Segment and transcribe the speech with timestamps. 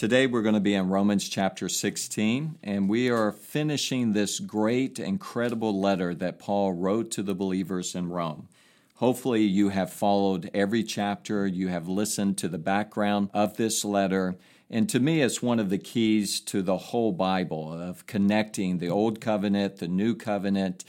[0.00, 4.98] Today we're going to be in Romans chapter 16, and we are finishing this great,
[4.98, 8.48] incredible letter that Paul wrote to the believers in Rome.
[8.94, 14.38] Hopefully, you have followed every chapter, you have listened to the background of this letter.
[14.70, 18.88] And to me, it's one of the keys to the whole Bible of connecting the
[18.88, 20.82] Old Covenant, the New Covenant,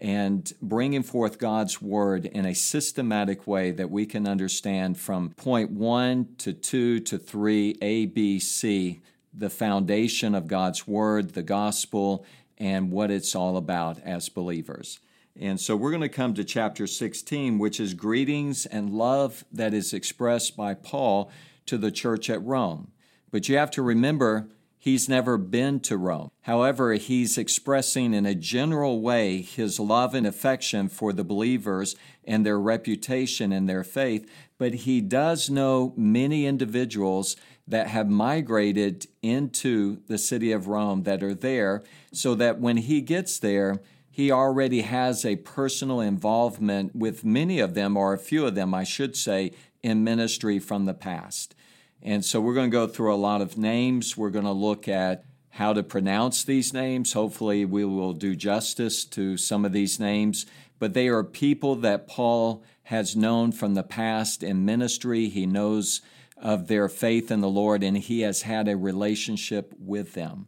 [0.00, 5.70] and bringing forth God's Word in a systematic way that we can understand from point
[5.70, 9.00] one to two to three, A, B, C,
[9.34, 12.24] the foundation of God's Word, the gospel,
[12.56, 15.00] and what it's all about as believers.
[15.40, 19.72] And so we're going to come to chapter 16, which is greetings and love that
[19.72, 21.30] is expressed by Paul
[21.66, 22.90] to the church at Rome.
[23.30, 24.48] But you have to remember,
[24.80, 26.30] He's never been to Rome.
[26.42, 32.46] However, he's expressing in a general way his love and affection for the believers and
[32.46, 40.00] their reputation and their faith, but he does know many individuals that have migrated into
[40.06, 44.80] the city of Rome that are there, so that when he gets there, he already
[44.80, 49.16] has a personal involvement with many of them, or a few of them, I should
[49.16, 51.54] say, in ministry from the past.
[52.02, 54.16] And so we're going to go through a lot of names.
[54.16, 57.12] We're going to look at how to pronounce these names.
[57.12, 60.46] Hopefully, we will do justice to some of these names.
[60.78, 65.28] But they are people that Paul has known from the past in ministry.
[65.28, 66.00] He knows
[66.40, 70.46] of their faith in the Lord and he has had a relationship with them.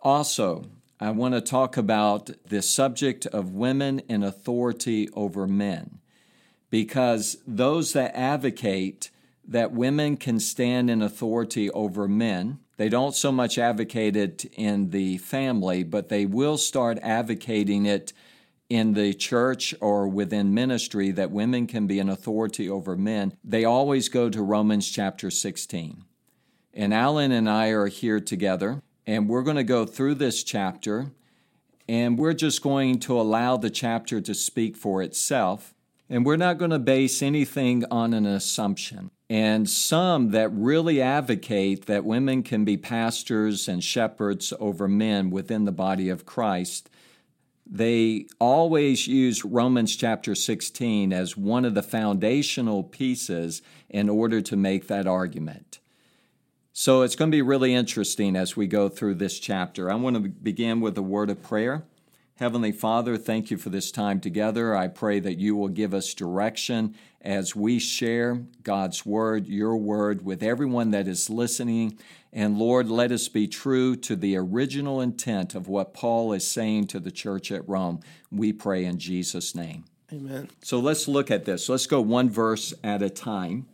[0.00, 0.64] Also,
[0.98, 5.98] I want to talk about the subject of women in authority over men
[6.70, 9.10] because those that advocate
[9.46, 12.58] that women can stand in authority over men.
[12.76, 18.12] They don't so much advocate it in the family, but they will start advocating it
[18.68, 23.34] in the church or within ministry that women can be an authority over men.
[23.42, 26.04] They always go to Romans chapter 16.
[26.72, 31.10] And Alan and I are here together, and we're going to go through this chapter,
[31.88, 35.74] and we're just going to allow the chapter to speak for itself.
[36.08, 41.86] And we're not going to base anything on an assumption and some that really advocate
[41.86, 46.90] that women can be pastors and shepherds over men within the body of Christ.
[47.64, 54.56] They always use Romans chapter 16 as one of the foundational pieces in order to
[54.56, 55.78] make that argument.
[56.72, 59.92] So it's going to be really interesting as we go through this chapter.
[59.92, 61.84] I want to begin with a word of prayer.
[62.40, 64.74] Heavenly Father, thank you for this time together.
[64.74, 70.24] I pray that you will give us direction as we share God's Word, your Word,
[70.24, 71.98] with everyone that is listening.
[72.32, 76.86] And Lord, let us be true to the original intent of what Paul is saying
[76.86, 78.00] to the church at Rome.
[78.32, 79.84] We pray in Jesus' name.
[80.10, 80.48] Amen.
[80.62, 81.68] So let's look at this.
[81.68, 83.66] Let's go one verse at a time.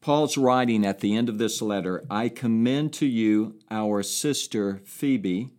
[0.00, 5.50] Paul's writing at the end of this letter I commend to you our sister Phoebe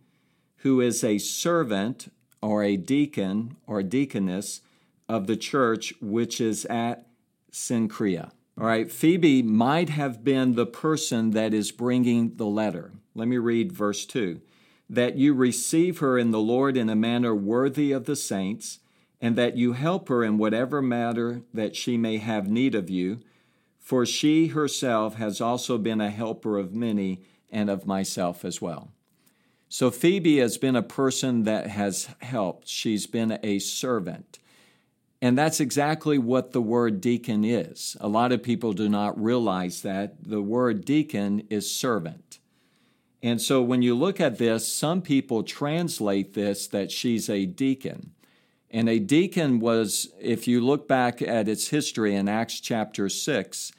[0.58, 4.60] who is a servant or a deacon or deaconess
[5.08, 7.06] of the church which is at
[7.52, 8.30] Cenchrea.
[8.60, 12.92] All right, Phoebe might have been the person that is bringing the letter.
[13.14, 14.40] Let me read verse 2
[14.90, 18.78] that you receive her in the Lord in a manner worthy of the saints,
[19.20, 23.20] and that you help her in whatever matter that she may have need of you,
[23.78, 28.92] for she herself has also been a helper of many and of myself as well.
[29.68, 32.68] So Phoebe has been a person that has helped.
[32.68, 34.38] She's been a servant.
[35.20, 37.96] And that's exactly what the word deacon is.
[38.00, 40.24] A lot of people do not realize that.
[40.24, 42.38] The word deacon is servant.
[43.22, 48.12] And so when you look at this, some people translate this that she's a deacon.
[48.70, 53.72] And a deacon was, if you look back at its history in Acts chapter 6,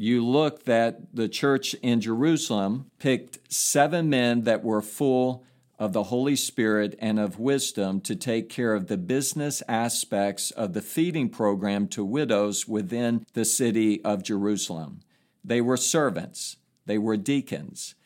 [0.00, 5.44] you look that the church in Jerusalem picked seven men that were full
[5.76, 10.72] of the Holy Spirit and of wisdom to take care of the business aspects of
[10.72, 15.00] the feeding program to widows within the city of Jerusalem.
[15.44, 16.56] They were servants,
[16.86, 17.96] they were deacons.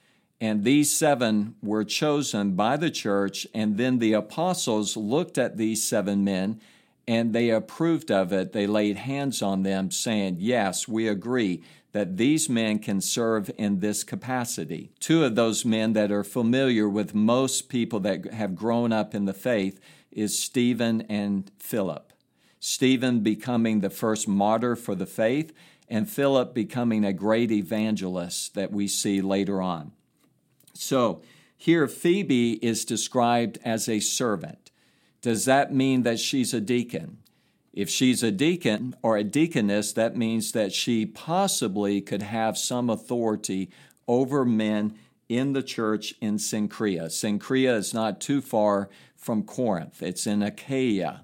[0.40, 5.86] And these seven were chosen by the church, and then the apostles looked at these
[5.86, 6.60] seven men
[7.06, 8.52] and they approved of it.
[8.52, 11.62] They laid hands on them, saying, Yes, we agree
[11.92, 14.90] that these men can serve in this capacity.
[14.98, 19.26] Two of those men that are familiar with most people that have grown up in
[19.26, 19.78] the faith
[20.10, 22.12] is Stephen and Philip.
[22.58, 25.52] Stephen becoming the first martyr for the faith,
[25.88, 29.92] and Philip becoming a great evangelist that we see later on.
[30.72, 31.22] So,
[31.56, 34.70] here Phoebe is described as a servant.
[35.20, 37.18] Does that mean that she's a deacon?
[37.72, 42.90] If she's a deacon or a deaconess, that means that she possibly could have some
[42.90, 43.70] authority
[44.06, 44.94] over men
[45.28, 47.06] in the church in Cenchrea.
[47.06, 51.22] Cenchrea is not too far from Corinth, it's in Achaia.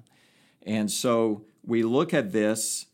[0.63, 2.87] And so we look at this,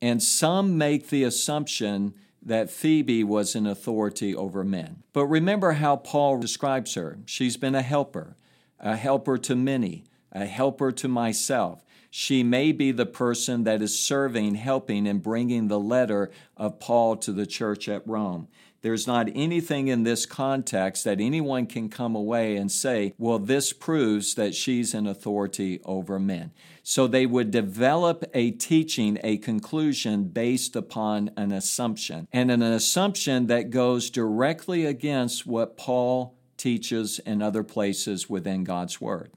[0.00, 5.02] and some make the assumption that Phoebe was an authority over men.
[5.12, 7.18] But remember how Paul describes her.
[7.26, 8.36] She's been a helper,
[8.78, 11.84] a helper to many, a helper to myself.
[12.10, 17.16] She may be the person that is serving, helping, and bringing the letter of Paul
[17.18, 18.48] to the church at Rome.
[18.82, 23.72] There's not anything in this context that anyone can come away and say, well, this
[23.72, 26.52] proves that she's an authority over men.
[26.82, 33.46] So they would develop a teaching, a conclusion based upon an assumption, and an assumption
[33.48, 39.30] that goes directly against what Paul teaches in other places within God's Word.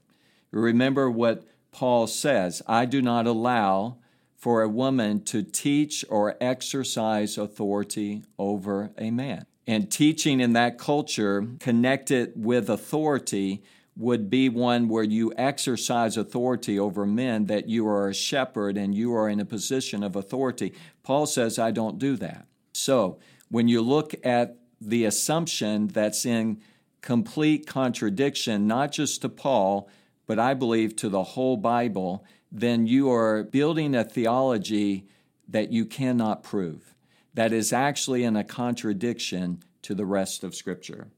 [0.50, 1.44] Remember what
[1.74, 3.98] Paul says I do not allow
[4.36, 9.44] for a woman to teach or exercise authority over a man.
[9.66, 13.64] And teaching in that culture connected with authority
[13.96, 18.94] would be one where you exercise authority over men, that you are a shepherd and
[18.94, 20.74] you are in a position of authority.
[21.02, 22.46] Paul says, I don't do that.
[22.72, 23.18] So
[23.48, 26.60] when you look at the assumption that's in
[27.00, 29.88] complete contradiction, not just to Paul,
[30.26, 35.06] but I believe to the whole Bible, then you are building a theology
[35.48, 36.94] that you cannot prove,
[37.34, 41.08] that is actually in a contradiction to the rest of Scripture.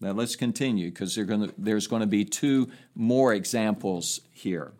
[0.00, 1.18] Now let's continue because
[1.56, 4.72] there's going to be two more examples here.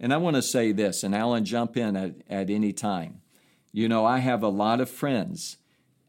[0.00, 3.20] And I want to say this, and Alan, jump in at, at any time.
[3.72, 5.56] You know, I have a lot of friends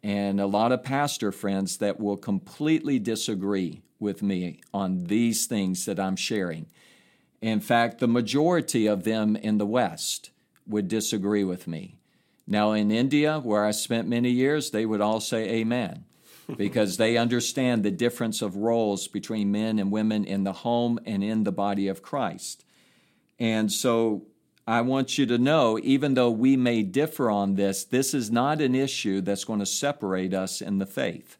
[0.01, 5.85] and a lot of pastor friends that will completely disagree with me on these things
[5.85, 6.68] that I'm sharing.
[7.41, 10.31] In fact, the majority of them in the West
[10.68, 12.00] would disagree with me.
[12.45, 16.06] Now, in India, where I spent many years, they would all say amen
[16.57, 21.24] because they understand the difference of roles between men and women in the home and
[21.24, 22.65] in the body of Christ.
[23.39, 24.25] And so
[24.68, 28.62] I want you to know, even though we may differ on this, this is not
[28.62, 31.38] an issue that's going to separate us in the faith.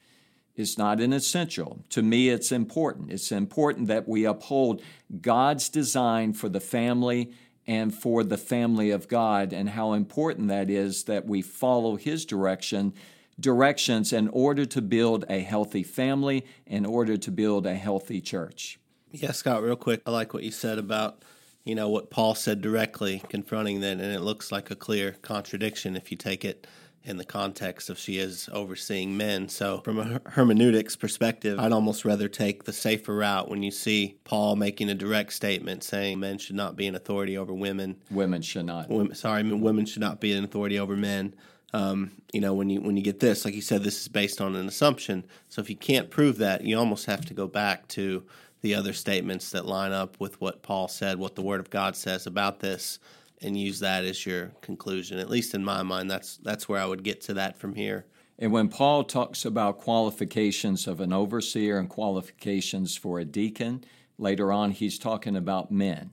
[0.60, 1.80] It's not an essential.
[1.92, 3.14] To me, it's important.
[3.14, 4.82] It's important that we uphold
[5.22, 7.32] God's design for the family
[7.66, 12.26] and for the family of God, and how important that is that we follow His
[12.26, 12.94] direction
[13.40, 18.78] directions in order to build a healthy family, in order to build a healthy church.
[19.12, 21.24] Yeah, Scott, real quick, I like what you said about
[21.64, 25.96] you know what Paul said directly confronting that, and it looks like a clear contradiction
[25.96, 26.68] if you take it
[27.04, 29.48] in the context of she is overseeing men.
[29.50, 34.18] So, from a hermeneutics perspective, I'd almost rather take the safer route when you see
[34.24, 37.98] Paul making a direct statement saying men should not be an authority over women.
[38.12, 38.90] Women should not.
[38.90, 41.36] Women, sorry, women should not be an authority over men.
[41.72, 44.42] Um, you know, when you when you get this, like you said, this is based
[44.42, 45.26] on an assumption.
[45.50, 48.24] So if you can't prove that, you almost have to go back to
[48.62, 51.95] the other statements that line up with what Paul said, what the Word of God
[51.95, 53.00] says about this
[53.42, 55.19] and use that as your conclusion.
[55.19, 58.06] At least in my mind, that's that's where I would get to that from here.
[58.38, 63.84] And when Paul talks about qualifications of an overseer and qualifications for a deacon,
[64.18, 66.12] later on he's talking about men.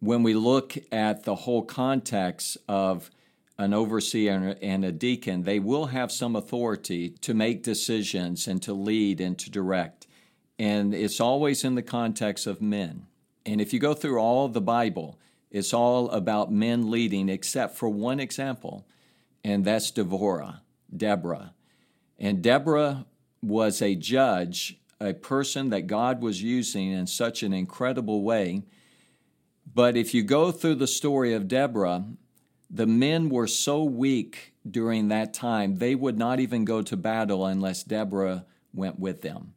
[0.00, 3.10] When we look at the whole context of
[3.58, 8.72] an overseer and a deacon, they will have some authority to make decisions and to
[8.72, 10.06] lead and to direct.
[10.58, 13.06] And it's always in the context of men.
[13.44, 15.18] And if you go through all the Bible,
[15.50, 18.86] it's all about men leading, except for one example,
[19.42, 20.60] and that's Devorah,
[20.94, 21.54] Deborah.
[22.18, 23.06] And Deborah
[23.42, 28.62] was a judge, a person that God was using in such an incredible way.
[29.72, 32.04] But if you go through the story of Deborah,
[32.68, 37.46] the men were so weak during that time, they would not even go to battle
[37.46, 39.54] unless Deborah went with them.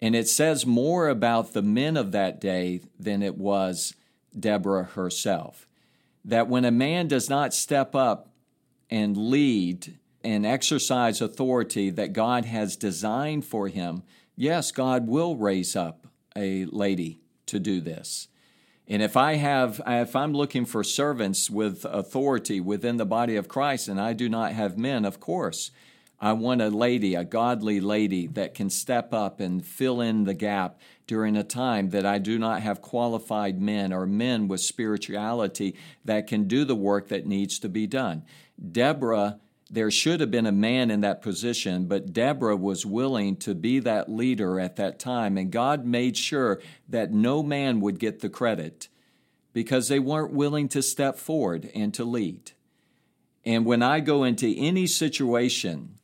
[0.00, 3.94] And it says more about the men of that day than it was
[4.38, 5.66] Deborah herself.
[6.24, 8.28] That when a man does not step up
[8.90, 14.02] and lead and exercise authority that God has designed for him,
[14.36, 18.28] yes, God will raise up a lady to do this.
[18.88, 23.48] And if I have, if I'm looking for servants with authority within the body of
[23.48, 25.70] Christ and I do not have men, of course,
[26.22, 30.34] I want a lady, a godly lady that can step up and fill in the
[30.34, 35.74] gap during a time that I do not have qualified men or men with spirituality
[36.04, 38.22] that can do the work that needs to be done.
[38.70, 43.52] Deborah, there should have been a man in that position, but Deborah was willing to
[43.52, 48.20] be that leader at that time, and God made sure that no man would get
[48.20, 48.86] the credit
[49.52, 52.52] because they weren't willing to step forward and to lead.
[53.44, 55.98] And when I go into any situation,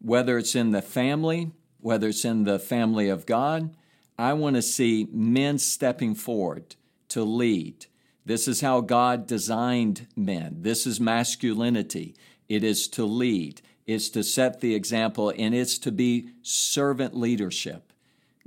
[0.00, 1.50] whether it's in the family,
[1.80, 3.74] whether it's in the family of God,
[4.18, 6.76] I want to see men stepping forward
[7.08, 7.86] to lead.
[8.24, 10.58] This is how God designed men.
[10.62, 12.14] This is masculinity.
[12.48, 17.92] It is to lead, it's to set the example, and it's to be servant leadership,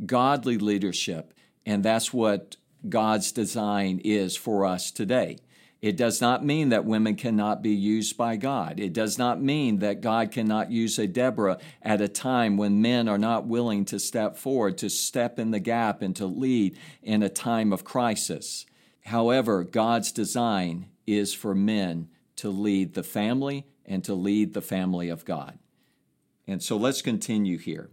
[0.06, 1.34] godly leadership.
[1.66, 2.56] And that's what
[2.88, 5.38] God's design is for us today.
[5.82, 8.80] It does not mean that women cannot be used by God.
[8.80, 13.08] It does not mean that God cannot use a Deborah at a time when men
[13.08, 17.24] are not willing to step forward, to step in the gap, and to lead in
[17.24, 18.66] a time of crisis.
[19.06, 25.08] However, God's design is for men to lead the family and to lead the family
[25.08, 25.60] of God.
[26.46, 27.90] And so let's continue here.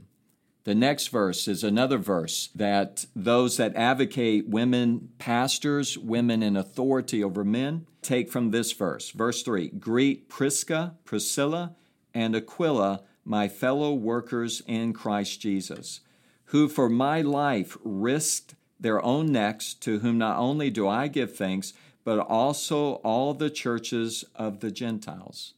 [0.66, 7.22] The next verse is another verse that those that advocate women pastors, women in authority
[7.22, 9.10] over men, take from this verse.
[9.10, 11.76] Verse 3 Greet Prisca, Priscilla,
[12.12, 16.00] and Aquila, my fellow workers in Christ Jesus,
[16.46, 21.36] who for my life risked their own necks, to whom not only do I give
[21.36, 25.54] thanks, but also all the churches of the Gentiles.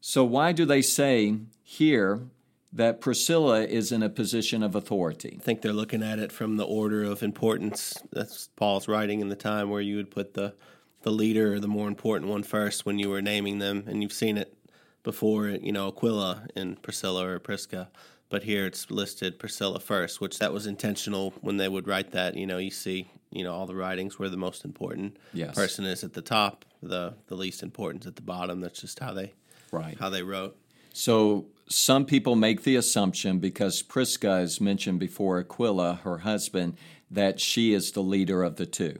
[0.00, 2.22] So, why do they say here
[2.72, 5.36] that Priscilla is in a position of authority.
[5.40, 7.94] I think they're looking at it from the order of importance.
[8.12, 10.54] That's Paul's writing in the time where you would put the
[11.02, 14.12] the leader or the more important one first when you were naming them, and you've
[14.12, 14.54] seen it
[15.02, 15.48] before.
[15.48, 17.90] You know, Aquila and Priscilla or Prisca,
[18.28, 22.36] but here it's listed Priscilla first, which that was intentional when they would write that.
[22.36, 25.54] You know, you see, you know, all the writings where the most important yes.
[25.54, 28.60] person is at the top, the the least important at the bottom.
[28.60, 29.32] That's just how they
[29.72, 30.56] right how they wrote.
[30.92, 36.76] So some people make the assumption because Prisca is mentioned before Aquila, her husband,
[37.08, 38.96] that she is the leader of the two.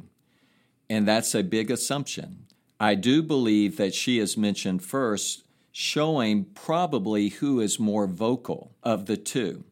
[0.88, 2.46] And that's a big assumption.
[2.78, 9.06] I do believe that she is mentioned first, showing probably who is more vocal of
[9.06, 9.64] the two.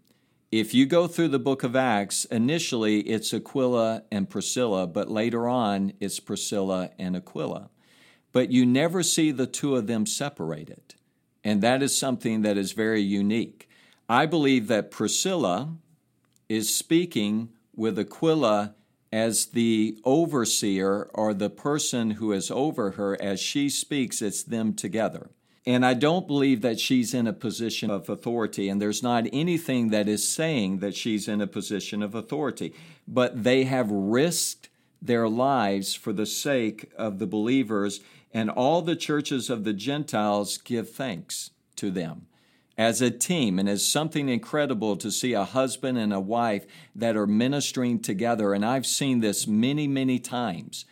[0.50, 5.48] If you go through the book of Acts, initially it's Aquila and Priscilla, but later
[5.48, 7.70] on it's Priscilla and Aquila.
[8.32, 10.94] But you never see the two of them separated.
[11.48, 13.70] And that is something that is very unique.
[14.06, 15.76] I believe that Priscilla
[16.46, 18.74] is speaking with Aquila
[19.10, 23.16] as the overseer or the person who is over her.
[23.18, 25.30] As she speaks, it's them together.
[25.64, 29.88] And I don't believe that she's in a position of authority, and there's not anything
[29.88, 32.74] that is saying that she's in a position of authority.
[33.06, 34.68] But they have risked
[35.00, 38.00] their lives for the sake of the believers
[38.32, 42.26] and all the churches of the Gentiles give thanks to them
[42.78, 47.16] as a team and as something incredible to see a husband and a wife that
[47.16, 48.54] are ministering together.
[48.54, 50.84] And I've seen this many, many times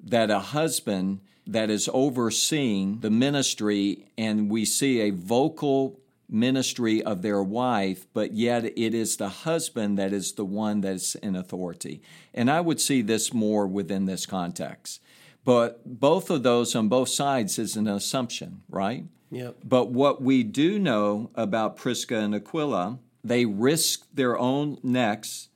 [0.00, 7.22] that a husband that is overseeing the ministry, and we see a vocal ministry of
[7.22, 12.00] their wife, but yet it is the husband that is the one that's in authority.
[12.32, 15.00] And I would see this more within this context.
[15.44, 19.04] But both of those on both sides is an assumption, right?
[19.30, 19.58] Yep.
[19.64, 25.48] But what we do know about Prisca and Aquila, they risked their own necks,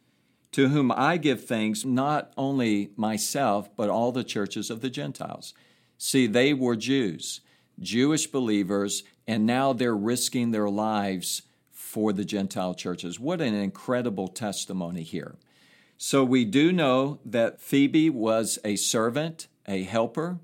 [0.53, 5.55] to whom I give thanks, not only myself, but all the churches of the Gentiles.
[5.97, 7.41] See, they were Jews,
[7.79, 13.21] Jewish believers, and now they're risking their lives for the Gentile churches.
[13.21, 15.37] What an incredible testimony here.
[15.97, 20.41] So we do know that Phoebe was a servant a helper.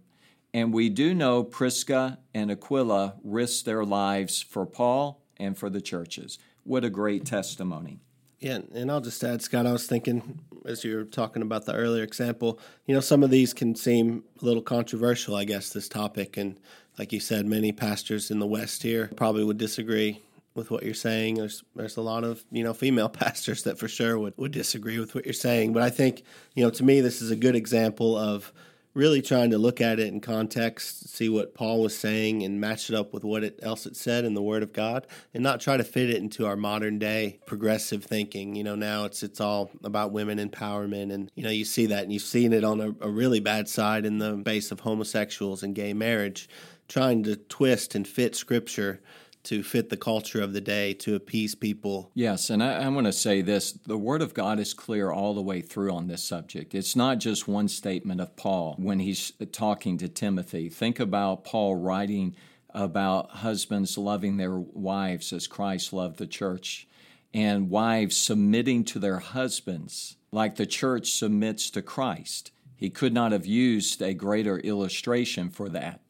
[0.52, 5.80] And we do know Prisca and Aquila risked their lives for Paul and for the
[5.80, 6.38] churches.
[6.62, 7.98] What a great testimony.
[8.38, 11.74] Yeah, and I'll just add, Scott, I was thinking as you were talking about the
[11.74, 15.88] earlier example, you know, some of these can seem a little controversial, I guess, this
[15.88, 16.36] topic.
[16.36, 16.58] And
[16.98, 20.22] like you said, many pastors in the West here probably would disagree
[20.54, 21.34] with what you're saying.
[21.34, 24.98] There's there's a lot of you know female pastors that for sure would, would disagree
[24.98, 25.72] with what you're saying.
[25.72, 26.22] But I think
[26.54, 28.52] you know to me this is a good example of
[28.94, 32.88] really trying to look at it in context, see what Paul was saying, and match
[32.88, 35.60] it up with what it, else it said in the Word of God, and not
[35.60, 38.54] try to fit it into our modern day progressive thinking.
[38.54, 42.04] You know, now it's it's all about women empowerment, and you know you see that,
[42.04, 45.62] and you've seen it on a, a really bad side in the base of homosexuals
[45.62, 46.48] and gay marriage,
[46.88, 49.00] trying to twist and fit Scripture
[49.44, 52.10] to fit the culture of the day to appease people.
[52.14, 55.34] Yes, and I, I want to say this the Word of God is clear all
[55.34, 56.74] the way through on this subject.
[56.74, 60.68] It's not just one statement of Paul when he's talking to Timothy.
[60.68, 62.34] Think about Paul writing
[62.70, 66.88] about husbands loving their wives as Christ loved the church,
[67.32, 72.50] and wives submitting to their husbands like the church submits to Christ.
[72.76, 76.03] He could not have used a greater illustration for that.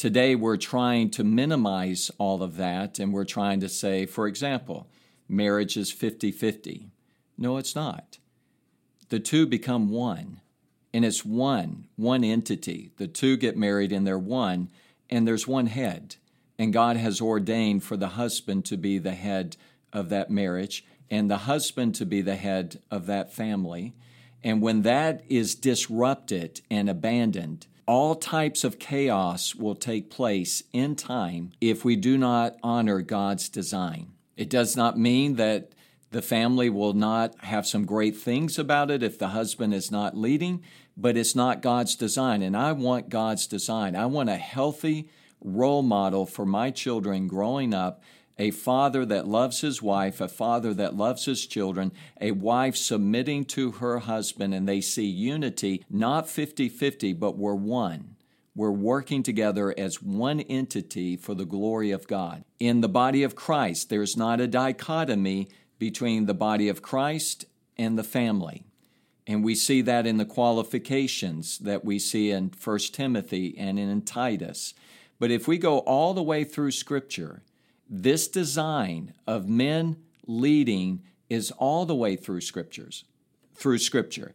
[0.00, 4.88] Today, we're trying to minimize all of that, and we're trying to say, for example,
[5.28, 6.88] marriage is 50 50.
[7.36, 8.16] No, it's not.
[9.10, 10.40] The two become one,
[10.94, 12.92] and it's one, one entity.
[12.96, 14.70] The two get married, and they're one,
[15.10, 16.16] and there's one head.
[16.58, 19.58] And God has ordained for the husband to be the head
[19.92, 23.92] of that marriage, and the husband to be the head of that family.
[24.42, 30.94] And when that is disrupted and abandoned, all types of chaos will take place in
[30.94, 34.12] time if we do not honor God's design.
[34.36, 35.72] It does not mean that
[36.12, 40.16] the family will not have some great things about it if the husband is not
[40.16, 40.62] leading,
[40.96, 42.42] but it's not God's design.
[42.42, 43.96] And I want God's design.
[43.96, 45.08] I want a healthy
[45.40, 48.04] role model for my children growing up
[48.40, 51.92] a father that loves his wife, a father that loves his children,
[52.22, 57.54] a wife submitting to her husband, and they see unity, not 50 50, but we're
[57.54, 58.16] one.
[58.56, 62.44] We're working together as one entity for the glory of God.
[62.58, 67.44] In the body of Christ, there's not a dichotomy between the body of Christ
[67.76, 68.64] and the family.
[69.26, 74.00] And we see that in the qualifications that we see in 1 Timothy and in
[74.00, 74.72] Titus.
[75.18, 77.42] But if we go all the way through Scripture,
[77.90, 83.04] this design of men leading is all the way through scriptures,
[83.54, 84.34] through scripture.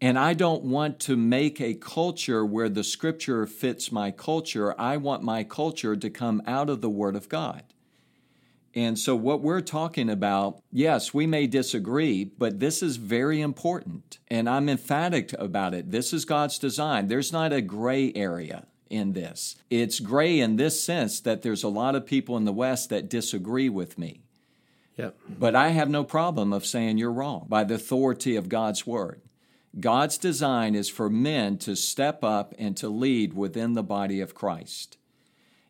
[0.00, 4.78] And I don't want to make a culture where the scripture fits my culture.
[4.78, 7.62] I want my culture to come out of the Word of God.
[8.74, 14.18] And so, what we're talking about, yes, we may disagree, but this is very important.
[14.28, 15.90] And I'm emphatic about it.
[15.90, 17.08] This is God's design.
[17.08, 19.56] There's not a gray area in this.
[19.70, 23.08] It's gray in this sense that there's a lot of people in the West that
[23.08, 24.22] disagree with me.
[24.96, 25.16] Yep.
[25.38, 29.20] But I have no problem of saying you're wrong by the authority of God's word.
[29.78, 34.34] God's design is for men to step up and to lead within the body of
[34.34, 34.96] Christ,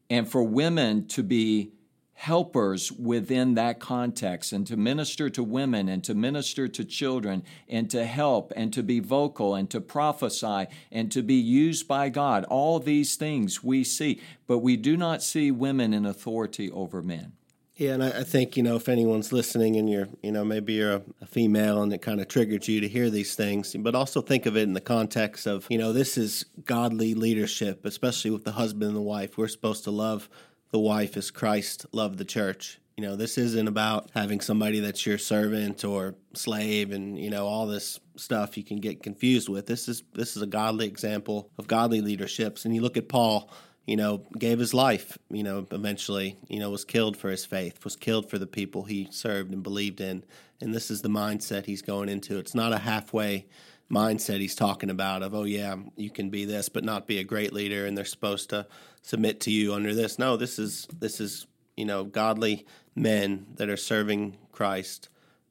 [0.09, 1.73] and for women to be
[2.17, 7.91] helpers within that context and to minister to women and to minister to children and
[7.91, 12.45] to help and to be vocal and to prophesy and to be used by God.
[12.45, 17.33] All these things we see, but we do not see women in authority over men.
[17.77, 20.73] Yeah, and I, I think you know if anyone's listening and you're you know maybe
[20.73, 23.95] you're a, a, female and it kind of triggered you to hear these things, but
[23.95, 28.31] also think of it in the context of you know this is godly leadership, especially
[28.31, 29.37] with the husband and the wife.
[29.37, 30.31] We're supposed to love
[30.71, 32.79] the wife as Christ loved the church.
[32.97, 37.47] You know, this isn't about having somebody that's your servant or slave and, you know,
[37.47, 39.67] all this stuff you can get confused with.
[39.67, 42.65] This is this is a godly example of godly leaderships.
[42.65, 43.51] And you look at Paul,
[43.87, 47.85] you know, gave his life, you know, eventually, you know, was killed for his faith,
[47.85, 50.25] was killed for the people he served and believed in.
[50.61, 52.39] And this is the mindset he's going into.
[52.39, 53.47] It's not a halfway
[53.91, 57.25] mindset he's talking about of, oh, yeah, you can be this, but not be a
[57.25, 58.67] great leader, and they're supposed to
[59.03, 60.19] submit to you under this.
[60.19, 61.47] No, this is this is
[61.77, 65.09] you know godly men that are serving Christ,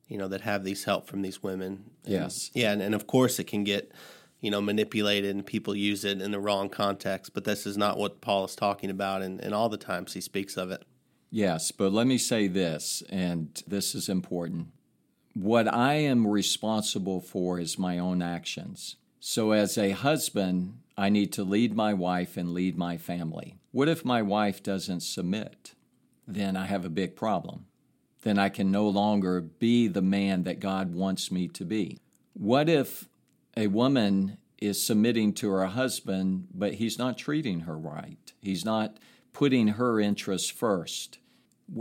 [0.08, 1.92] you know that have these help from these women.
[2.04, 3.92] And, yes, yeah, and, and of course it can get
[4.42, 7.34] you know manipulated and people use it in the wrong context.
[7.34, 10.22] But this is not what Paul is talking about, and, and all the times he
[10.22, 10.84] speaks of it.
[11.32, 14.68] Yes, but let me say this, and this is important.
[15.36, 18.96] What I am responsible for is my own actions.
[19.20, 23.58] So, as a husband, I need to lead my wife and lead my family.
[23.72, 25.74] What if my wife doesn't submit?
[26.26, 27.66] Then I have a big problem.
[28.22, 32.00] Then I can no longer be the man that God wants me to be.
[32.32, 33.10] What if
[33.58, 38.32] a woman is submitting to her husband, but he's not treating her right?
[38.42, 39.00] He's not
[39.34, 41.20] putting her interests first.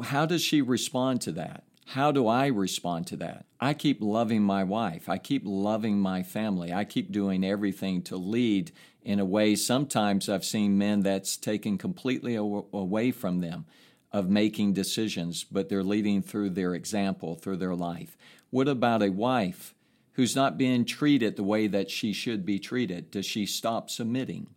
[0.07, 1.63] How does she respond to that?
[1.87, 3.47] How do I respond to that?
[3.61, 5.09] I keep loving my wife.
[5.09, 6.73] I keep loving my family.
[6.73, 11.77] I keep doing everything to lead in a way sometimes I've seen men that's taken
[11.77, 13.67] completely away from them
[14.13, 18.17] of making decisions, but they're leading through their example, through their life.
[18.51, 19.75] What about a wife
[20.13, 24.49] who's not being treated the way that she should be treated, does she stop submitting?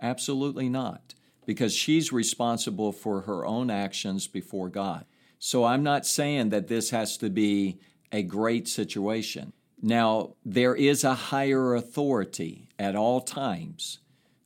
[0.00, 5.04] Absolutely not, because she's responsible for her own actions before God.
[5.46, 7.78] So I'm not saying that this has to be
[8.10, 9.52] a great situation.
[9.82, 13.98] Now, there is a higher authority at all times.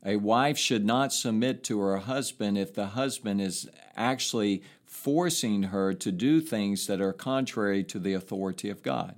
[0.05, 5.95] A wife should not submit to her husband if the husband is actually forcing her
[5.95, 9.15] to do things that are contrary to the authority of God.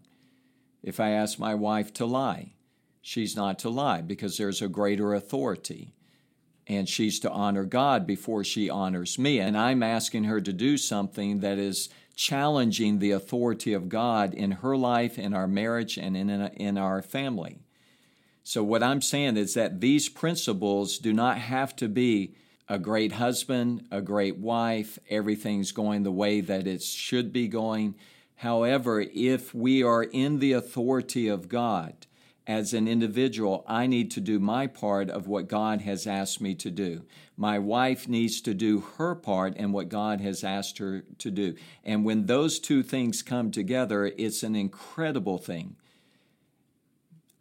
[0.83, 2.53] If I ask my wife to lie,
[3.01, 5.95] she's not to lie because there's a greater authority.
[6.71, 9.41] And she's to honor God before she honors me.
[9.41, 14.53] And I'm asking her to do something that is challenging the authority of God in
[14.53, 17.59] her life, in our marriage, and in, in our family.
[18.45, 22.37] So, what I'm saying is that these principles do not have to be
[22.69, 27.97] a great husband, a great wife, everything's going the way that it should be going.
[28.37, 32.07] However, if we are in the authority of God
[32.51, 36.57] as an individual, I need to do my part of what God has asked me
[36.57, 37.05] to do.
[37.37, 41.55] My wife needs to do her part and what God has asked her to do.
[41.85, 45.77] And when those two things come together, it's an incredible thing.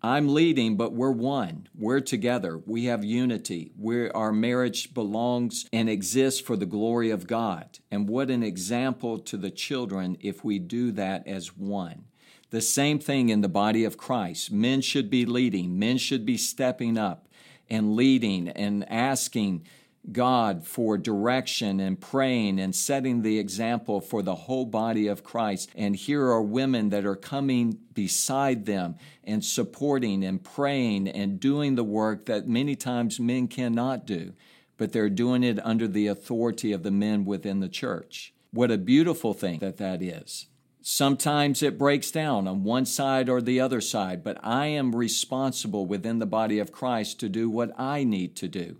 [0.04, 1.68] I'm leading, but we're one.
[1.76, 2.62] We're together.
[2.64, 3.72] We have unity.
[3.76, 7.80] We're, our marriage belongs and exists for the glory of God.
[7.90, 12.06] And what an example to the children if we do that as one.
[12.52, 14.52] The same thing in the body of Christ.
[14.52, 17.28] Men should be leading, men should be stepping up
[17.70, 19.66] and leading and asking
[20.12, 25.70] God for direction and praying and setting the example for the whole body of Christ.
[25.76, 31.76] And here are women that are coming beside them and supporting and praying and doing
[31.76, 34.34] the work that many times men cannot do,
[34.78, 38.34] but they're doing it under the authority of the men within the church.
[38.52, 40.48] What a beautiful thing that that is.
[40.82, 45.86] Sometimes it breaks down on one side or the other side, but I am responsible
[45.86, 48.78] within the body of Christ to do what I need to do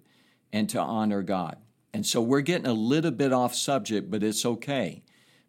[0.54, 1.58] and to honor God.
[1.94, 5.04] And so we're getting a little bit off subject, but it's okay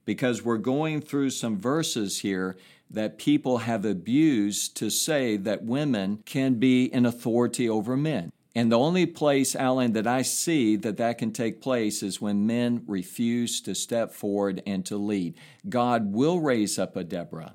[0.04, 2.56] because we're going through some verses here
[2.90, 8.32] that people have abused to say that women can be in authority over men.
[8.60, 12.46] And the only place, Alan, that I see that that can take place is when
[12.46, 15.38] men refuse to step forward and to lead.
[15.66, 17.54] God will raise up a Deborah.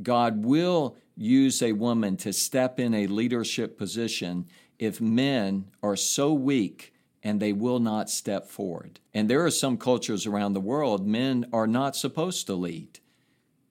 [0.00, 4.46] God will use a woman to step in a leadership position
[4.78, 9.00] if men are so weak and they will not step forward.
[9.12, 13.00] And there are some cultures around the world, men are not supposed to lead.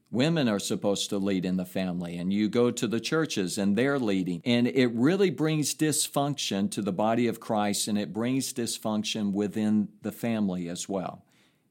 [0.09, 3.75] Women are supposed to lead in the family, and you go to the churches and
[3.75, 4.41] they're leading.
[4.45, 9.89] And it really brings dysfunction to the body of Christ, and it brings dysfunction within
[10.01, 11.25] the family as well.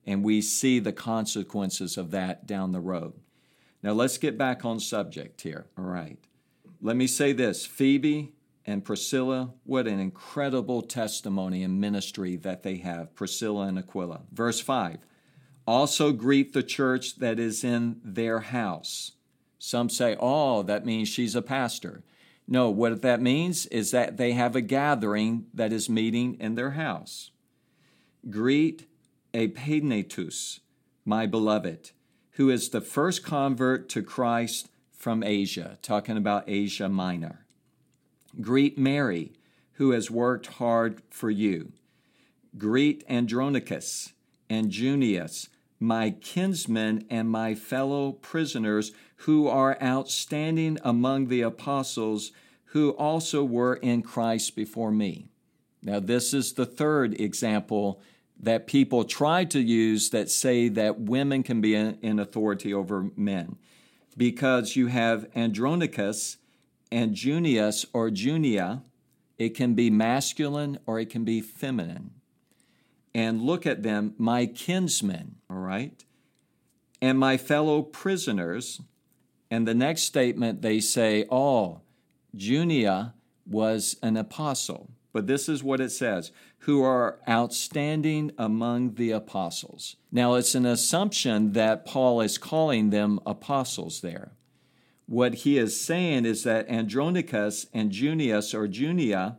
[0.04, 3.14] And we see the consequences of that down the road.
[3.82, 5.66] Now, let's get back on subject here.
[5.78, 6.18] All right.
[6.82, 8.34] Let me say this Phoebe
[8.66, 14.22] and Priscilla, what an incredible testimony and ministry that they have, Priscilla and Aquila.
[14.30, 14.98] Verse 5
[15.66, 19.12] Also greet the church that is in their house.
[19.58, 22.04] Some say, oh, that means she's a pastor.
[22.46, 26.72] No, what that means is that they have a gathering that is meeting in their
[26.72, 27.30] house.
[28.30, 28.86] Greet
[29.34, 30.60] Epaenetus,
[31.04, 31.90] my beloved,
[32.32, 37.46] who is the first convert to Christ from Asia, talking about Asia Minor.
[38.40, 39.32] Greet Mary,
[39.74, 41.72] who has worked hard for you.
[42.56, 44.12] Greet Andronicus
[44.48, 52.32] and Junius, my kinsmen and my fellow prisoners, who are outstanding among the apostles,
[52.66, 55.28] who also were in Christ before me.
[55.82, 58.00] Now, this is the third example
[58.38, 63.56] that people try to use that say that women can be in authority over men.
[64.16, 66.38] Because you have Andronicus
[66.90, 68.82] and Junius or Junia,
[69.38, 72.10] it can be masculine or it can be feminine.
[73.16, 76.04] And look at them, my kinsmen, all right?
[77.00, 78.82] And my fellow prisoners.
[79.50, 81.80] And the next statement they say, oh,
[82.36, 83.14] Junia
[83.46, 84.90] was an apostle.
[85.14, 89.96] But this is what it says who are outstanding among the apostles.
[90.12, 94.32] Now, it's an assumption that Paul is calling them apostles there
[95.06, 99.38] what he is saying is that Andronicus and Junius or Junia,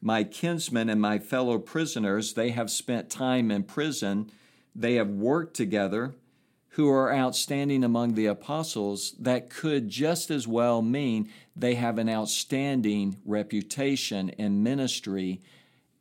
[0.00, 4.30] my kinsmen and my fellow prisoners, they have spent time in prison,
[4.74, 6.14] they have worked together,
[6.70, 12.08] who are outstanding among the apostles, that could just as well mean they have an
[12.08, 15.40] outstanding reputation and ministry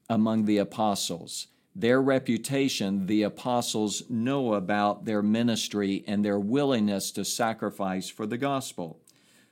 [0.08, 1.48] among the apostles.
[1.76, 8.38] Their reputation, the apostles know about their ministry and their willingness to sacrifice for the
[8.38, 9.00] gospel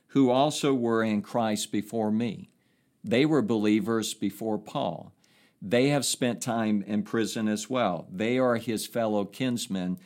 [0.08, 2.48] who also were in Christ before me.
[3.06, 5.12] They were believers before Paul.
[5.62, 8.08] They have spent time in prison as well.
[8.12, 9.98] They are his fellow kinsmen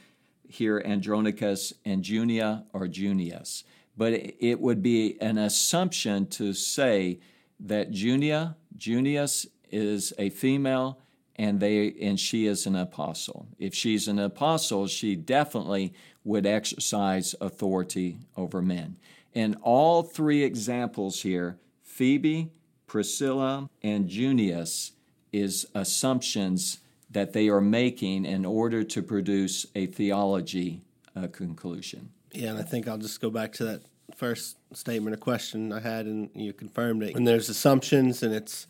[0.47, 3.65] here, Andronicus and Junia or Junius.
[3.97, 7.21] But it would be an assumption to say
[7.59, 11.01] that Junia, Junius is a female
[11.37, 13.49] and they and she is an apostle.
[13.59, 18.99] If she's an apostle, she definitely would exercise authority over men.
[19.33, 22.51] In all three examples here, Phoebe,
[22.91, 24.91] Priscilla, and Junius
[25.33, 30.83] is assumptions that they are making in order to produce a theology
[31.15, 32.11] uh, conclusion.
[32.33, 33.83] Yeah, and I think I'll just go back to that
[34.17, 37.15] first statement or question I had, and you confirmed it.
[37.15, 38.67] When there's assumptions and it's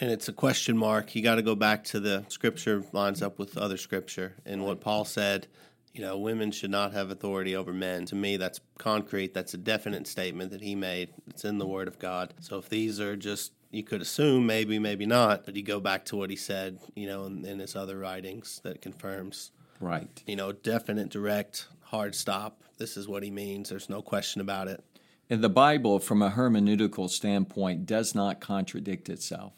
[0.00, 3.38] and it's a question mark, you got to go back to the scripture lines up
[3.38, 5.46] with other scripture and what Paul said.
[5.92, 8.06] You know, women should not have authority over men.
[8.06, 9.34] To me, that's concrete.
[9.34, 11.10] That's a definite statement that he made.
[11.26, 12.32] It's in the Word of God.
[12.40, 16.04] So if these are just you could assume maybe, maybe not, but you go back
[16.06, 19.50] to what he said, you know, in, in his other writings that confirms,
[19.80, 20.22] right?
[20.26, 22.62] You know, definite, direct, hard stop.
[22.78, 23.68] This is what he means.
[23.68, 24.82] There's no question about it.
[25.30, 29.52] And the Bible, from a hermeneutical standpoint, does not contradict itself.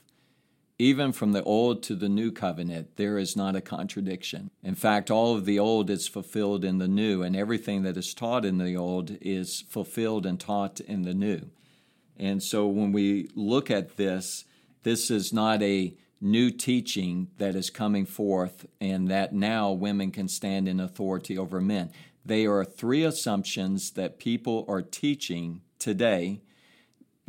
[0.78, 4.50] Even from the Old to the New Covenant, there is not a contradiction.
[4.64, 8.14] In fact, all of the Old is fulfilled in the New, and everything that is
[8.14, 11.50] taught in the Old is fulfilled and taught in the New.
[12.20, 14.44] And so when we look at this,
[14.82, 20.28] this is not a new teaching that is coming forth and that now women can
[20.28, 21.90] stand in authority over men.
[22.24, 26.42] They are three assumptions that people are teaching today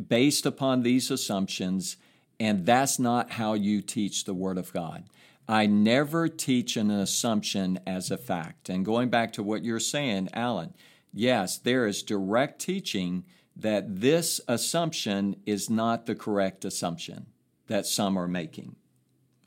[0.06, 1.96] based upon these assumptions,
[2.38, 5.04] and that's not how you teach the Word of God.
[5.48, 8.68] I never teach an assumption as a fact.
[8.68, 10.74] And going back to what you're saying, Alan,
[11.14, 13.24] yes, there is direct teaching
[13.56, 17.26] that this assumption is not the correct assumption
[17.66, 18.76] that some are making.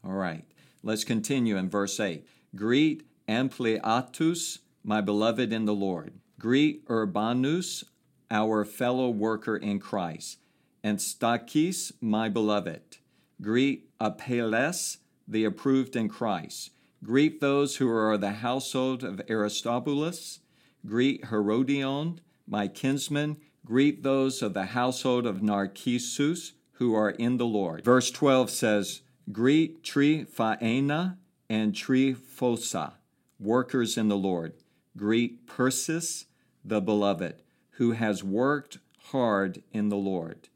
[0.04, 0.46] All right,
[0.84, 2.26] let's continue in verse 8.
[2.56, 6.14] Greet Ampliatus, my beloved in the Lord.
[6.40, 7.84] Greet Urbanus,
[8.30, 10.40] our fellow worker in Christ,
[10.84, 12.98] and Stachys, my beloved.
[13.42, 16.72] Greet Apelles, the approved in Christ.
[17.04, 20.40] Greet those who are the household of Aristobulus.
[20.86, 23.38] Greet Herodion, my kinsman.
[23.66, 27.84] Greet those of the household of Narcissus who are in the Lord.
[27.84, 29.02] Verse 12 says,
[29.32, 31.18] Greet Tryphena
[31.50, 32.94] and Tryphosa,
[33.40, 34.54] workers in the Lord.
[34.96, 36.26] Greet Persis,
[36.64, 40.48] the beloved, who has worked hard in the Lord.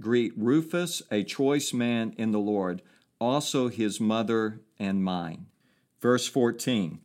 [0.00, 2.82] Greet Rufus, a choice man in the Lord,
[3.20, 5.46] also his mother and mine.
[6.00, 7.00] Verse 14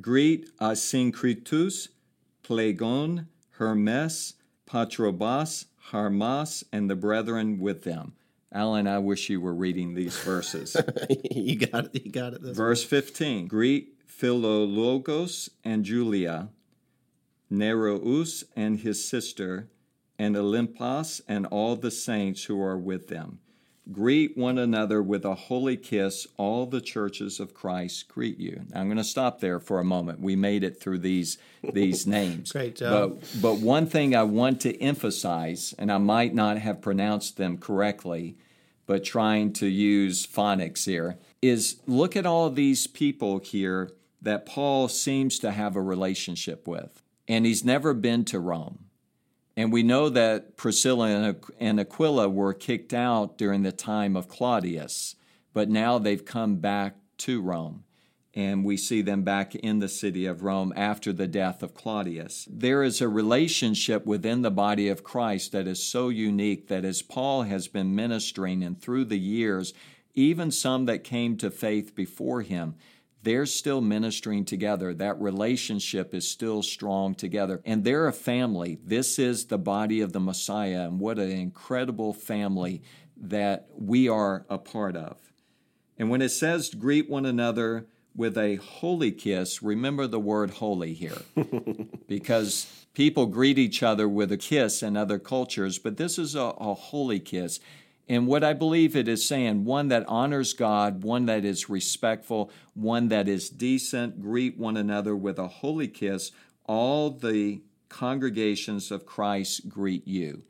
[0.00, 1.88] Greet Asyncritus,
[2.42, 4.34] Phlegon, Hermes,
[4.66, 8.14] Patrobas, Hermas, and the brethren with them.
[8.52, 10.76] Alan, I wish you were reading these verses.
[11.30, 12.04] you got it.
[12.04, 12.42] You got it.
[12.42, 16.50] Verse 15 Greet Philologus and Julia,
[17.50, 19.68] Nereus and his sister,
[20.18, 23.40] and Olympas and all the saints who are with them.
[23.90, 26.28] Greet one another with a holy kiss.
[26.36, 28.62] All the churches of Christ greet you.
[28.68, 30.20] Now, I'm going to stop there for a moment.
[30.20, 31.38] We made it through these
[31.72, 32.52] these names.
[32.52, 33.18] Great job.
[33.20, 37.58] But, but one thing I want to emphasize, and I might not have pronounced them
[37.58, 38.36] correctly,
[38.86, 43.90] but trying to use phonics here, is look at all these people here
[44.20, 47.02] that Paul seems to have a relationship with.
[47.26, 48.86] And he's never been to Rome.
[49.56, 55.14] And we know that Priscilla and Aquila were kicked out during the time of Claudius,
[55.52, 57.84] but now they've come back to Rome.
[58.34, 62.48] And we see them back in the city of Rome after the death of Claudius.
[62.50, 67.02] There is a relationship within the body of Christ that is so unique that as
[67.02, 69.74] Paul has been ministering and through the years,
[70.14, 72.74] even some that came to faith before him,
[73.22, 74.92] they're still ministering together.
[74.92, 77.60] That relationship is still strong together.
[77.64, 78.78] And they're a family.
[78.84, 80.86] This is the body of the Messiah.
[80.86, 82.82] And what an incredible family
[83.16, 85.18] that we are a part of.
[85.98, 90.94] And when it says greet one another with a holy kiss, remember the word holy
[90.94, 91.22] here.
[92.08, 96.40] because people greet each other with a kiss in other cultures, but this is a,
[96.40, 97.60] a holy kiss.
[98.12, 102.50] And what I believe it is saying, one that honors God, one that is respectful,
[102.74, 106.30] one that is decent, greet one another with a holy kiss.
[106.66, 110.42] All the congregations of Christ greet you.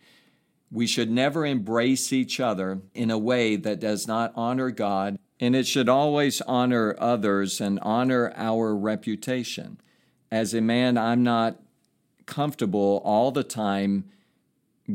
[0.73, 5.55] We should never embrace each other in a way that does not honor God, and
[5.55, 9.81] it should always honor others and honor our reputation.
[10.33, 11.61] As a man, I'm not
[12.27, 14.07] comfortable all the time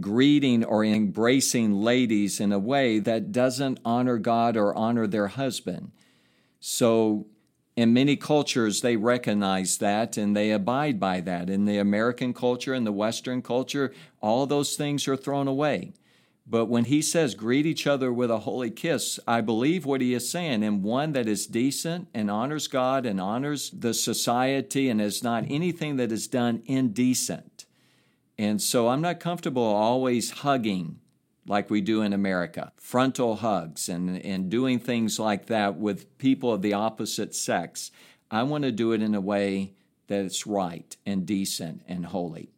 [0.01, 5.91] greeting or embracing ladies in a way that doesn't honor God or honor their husband.
[6.59, 7.27] So,
[7.75, 11.47] in many cultures, they recognize that and they abide by that.
[11.47, 15.93] In the American culture and the Western culture, all those things are thrown away.
[16.49, 20.13] But when he says greet each other with a holy kiss, I believe what he
[20.13, 25.01] is saying, and one that is decent and honors God and honors the society and
[25.01, 27.56] is not anything that is done indecent.
[28.37, 30.99] And so I'm not comfortable always hugging
[31.47, 36.53] like we do in America, frontal hugs and, and doing things like that with people
[36.53, 37.89] of the opposite sex.
[38.29, 39.73] I want to do it in a way
[40.07, 42.49] that it's right and decent and holy.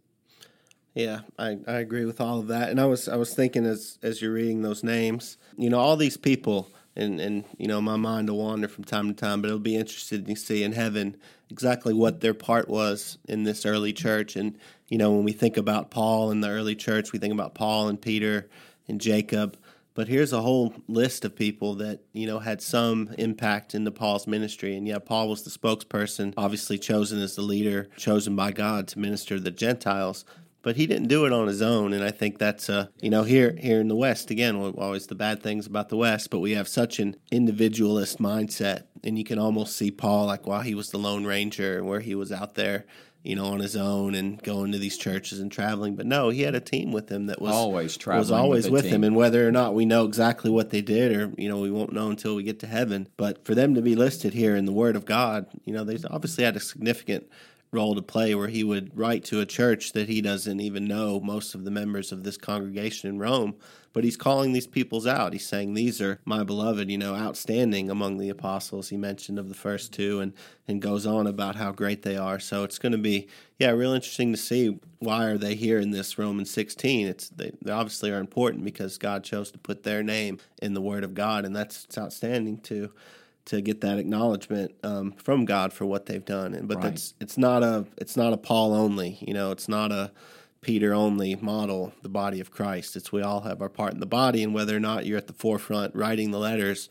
[0.96, 2.70] Yeah, I, I agree with all of that.
[2.70, 5.96] And I was I was thinking as as you're reading those names, you know, all
[5.96, 9.48] these people and and you know, my mind will wander from time to time, but
[9.48, 11.16] it'll be interesting to see in heaven
[11.50, 14.36] exactly what their part was in this early church.
[14.36, 17.56] And, you know, when we think about Paul and the early church, we think about
[17.56, 18.50] Paul and Peter
[18.88, 19.58] and Jacob.
[19.96, 24.28] But here's a whole list of people that, you know, had some impact into Paul's
[24.28, 24.76] ministry.
[24.78, 29.00] And yeah, Paul was the spokesperson, obviously chosen as the leader, chosen by God to
[29.00, 30.24] minister to the Gentiles
[30.62, 33.24] but he didn't do it on his own and i think that's uh you know
[33.24, 36.52] here here in the west again always the bad things about the west but we
[36.52, 40.90] have such an individualist mindset and you can almost see paul like while he was
[40.90, 42.86] the lone ranger where he was out there
[43.24, 46.42] you know on his own and going to these churches and traveling but no he
[46.42, 49.16] had a team with him that was always traveling was always with, with him and
[49.16, 52.10] whether or not we know exactly what they did or you know we won't know
[52.10, 54.96] until we get to heaven but for them to be listed here in the word
[54.96, 57.28] of god you know they obviously had a significant
[57.72, 61.20] role to play where he would write to a church that he doesn't even know
[61.20, 63.56] most of the members of this congregation in Rome,
[63.94, 65.34] but he's calling these peoples out.
[65.34, 68.90] He's saying, These are my beloved, you know, outstanding among the apostles.
[68.90, 70.34] He mentioned of the first two and,
[70.68, 72.40] and goes on about how great they are.
[72.40, 73.28] So it's going to be,
[73.60, 77.08] yeah, real interesting to see why are they here in this Romans 16.
[77.08, 80.82] It's they, they obviously are important because God chose to put their name in the
[80.82, 82.92] Word of God, and that's it's outstanding too
[83.50, 86.54] to get that acknowledgement um, from God for what they've done.
[86.54, 86.84] And but right.
[86.84, 89.18] that's it's not a it's not a Paul only.
[89.22, 90.12] You know, it's not a
[90.62, 91.92] Peter only model.
[92.04, 92.96] The body of Christ.
[92.96, 95.28] It's we all have our part in the body, and whether or not you're at
[95.28, 96.90] the forefront writing the letters.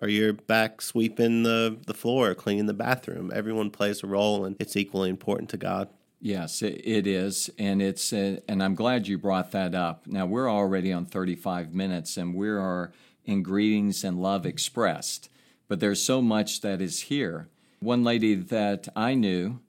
[0.00, 3.30] Or you're back sweeping the, the floor, cleaning the bathroom.
[3.34, 5.90] Everyone plays a role, and it's equally important to God.
[6.20, 10.06] Yes, it is, and it's uh, and I'm glad you brought that up.
[10.06, 12.92] Now we're already on 35 minutes, and we are
[13.26, 15.28] in greetings and love expressed
[15.70, 17.48] but there's so much that is here.
[17.78, 19.60] One lady that I knew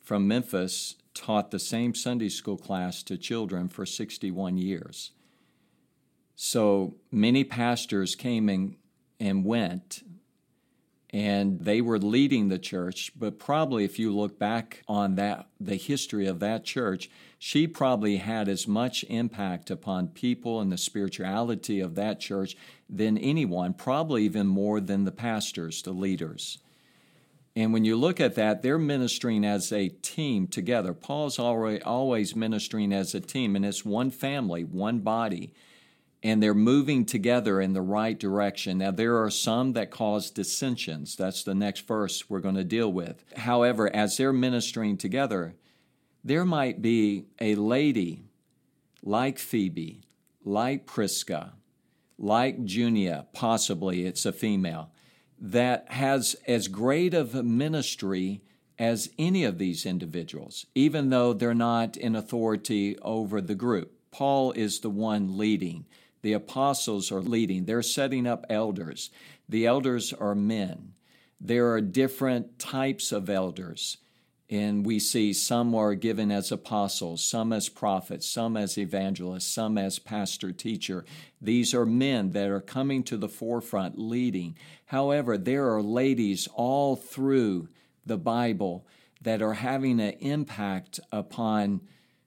[0.00, 5.10] from Memphis taught the same Sunday school class to children for 61 years.
[6.34, 8.76] So many pastors came and,
[9.20, 10.02] and went,
[11.10, 13.12] and they were leading the church.
[13.14, 17.10] But probably, if you look back on that, the history of that church,
[17.44, 22.56] she probably had as much impact upon people and the spirituality of that church
[22.88, 26.58] than anyone, probably even more than the pastors, the leaders.
[27.56, 30.94] And when you look at that, they're ministering as a team together.
[30.94, 35.52] Paul's always ministering as a team, and it's one family, one body,
[36.22, 38.78] and they're moving together in the right direction.
[38.78, 41.16] Now, there are some that cause dissensions.
[41.16, 43.24] That's the next verse we're going to deal with.
[43.36, 45.56] However, as they're ministering together,
[46.24, 48.24] there might be a lady
[49.02, 50.02] like Phoebe,
[50.44, 51.54] like Prisca,
[52.18, 54.90] like Junia, possibly it's a female,
[55.38, 58.42] that has as great of a ministry
[58.78, 63.92] as any of these individuals, even though they're not in authority over the group.
[64.10, 65.86] Paul is the one leading.
[66.22, 67.64] The apostles are leading.
[67.64, 69.10] They're setting up elders.
[69.48, 70.94] The elders are men.
[71.40, 73.98] There are different types of elders.
[74.52, 79.78] And we see some are given as apostles, some as prophets, some as evangelists, some
[79.78, 81.06] as pastor teacher.
[81.40, 84.58] These are men that are coming to the forefront leading.
[84.84, 87.70] However, there are ladies all through
[88.04, 88.86] the Bible
[89.22, 91.80] that are having an impact upon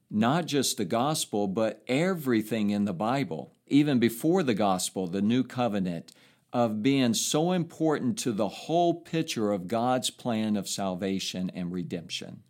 [0.10, 3.54] not just the gospel, but everything in the Bible.
[3.68, 6.12] Even before the gospel, the new covenant,
[6.56, 12.44] of being so important to the whole picture of God's plan of salvation and redemption.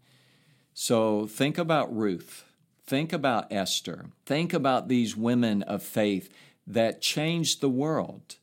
[0.76, 2.46] So think about Ruth.
[2.86, 4.12] Think about Esther.
[4.24, 6.32] Think about these women of faith
[6.68, 8.36] that changed the world,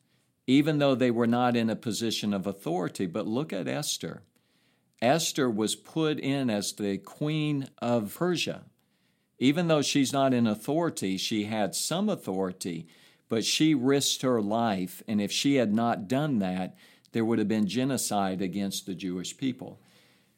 [0.49, 3.07] even though they were not in a position of authority.
[3.07, 4.25] But look at Esther.
[5.01, 8.65] Esther was put in as the queen of Persia.
[9.39, 12.89] Even though she's not in authority, she had some authority
[13.33, 16.77] but she risked her life, and if she had not done that,
[17.13, 19.81] there would have been genocide against the Jewish people.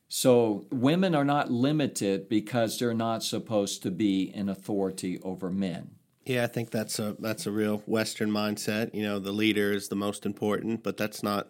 [0.07, 5.97] So women are not limited because they're not supposed to be in authority over men.
[6.25, 8.95] Yeah, I think that's a that's a real Western mindset.
[8.95, 11.49] You know, the leader is the most important, but that's not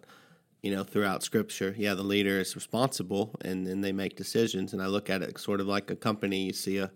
[0.63, 1.75] you know throughout Scripture.
[1.77, 4.73] Yeah, the leader is responsible, and then they make decisions.
[4.73, 6.45] And I look at it sort of like a company.
[6.45, 6.91] You see a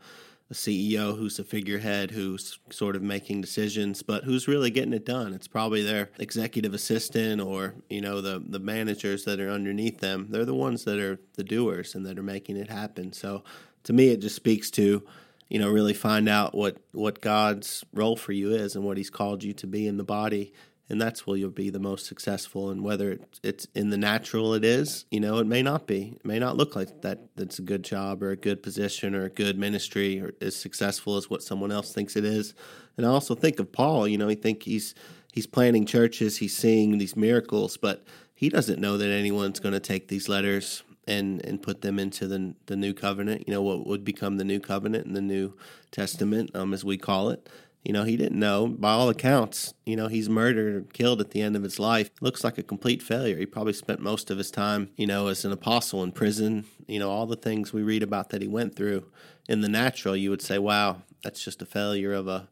[0.50, 5.04] a CEO who's a figurehead who's sort of making decisions, but who's really getting it
[5.04, 5.34] done.
[5.34, 10.28] It's probably their executive assistant or you know the the managers that are underneath them.
[10.30, 13.12] They're the ones that are the doers and that are making it happen.
[13.12, 13.44] So
[13.84, 15.02] to me, it just speaks to
[15.48, 19.10] you know really find out what what God's role for you is and what He's
[19.10, 20.54] called you to be in the body
[20.90, 22.70] and that's where you'll be the most successful.
[22.70, 26.14] And whether it's in the natural, it is, you know, it may not be.
[26.16, 27.20] It may not look like that.
[27.36, 31.16] That's a good job or a good position or a good ministry or as successful
[31.16, 32.54] as what someone else thinks it is.
[32.96, 34.08] And I also think of Paul.
[34.08, 34.94] You know, I think he's
[35.32, 39.80] he's planting churches, he's seeing these miracles, but he doesn't know that anyone's going to
[39.80, 43.46] take these letters and and put them into the the new covenant.
[43.46, 45.54] You know, what would become the new covenant and the New
[45.90, 47.48] Testament, um, as we call it.
[47.84, 48.66] You know, he didn't know.
[48.66, 52.10] By all accounts, you know, he's murdered or killed at the end of his life.
[52.20, 53.36] Looks like a complete failure.
[53.36, 56.66] He probably spent most of his time, you know, as an apostle in prison.
[56.86, 59.06] You know, all the things we read about that he went through.
[59.48, 62.48] In the natural, you would say, wow, that's just a failure of a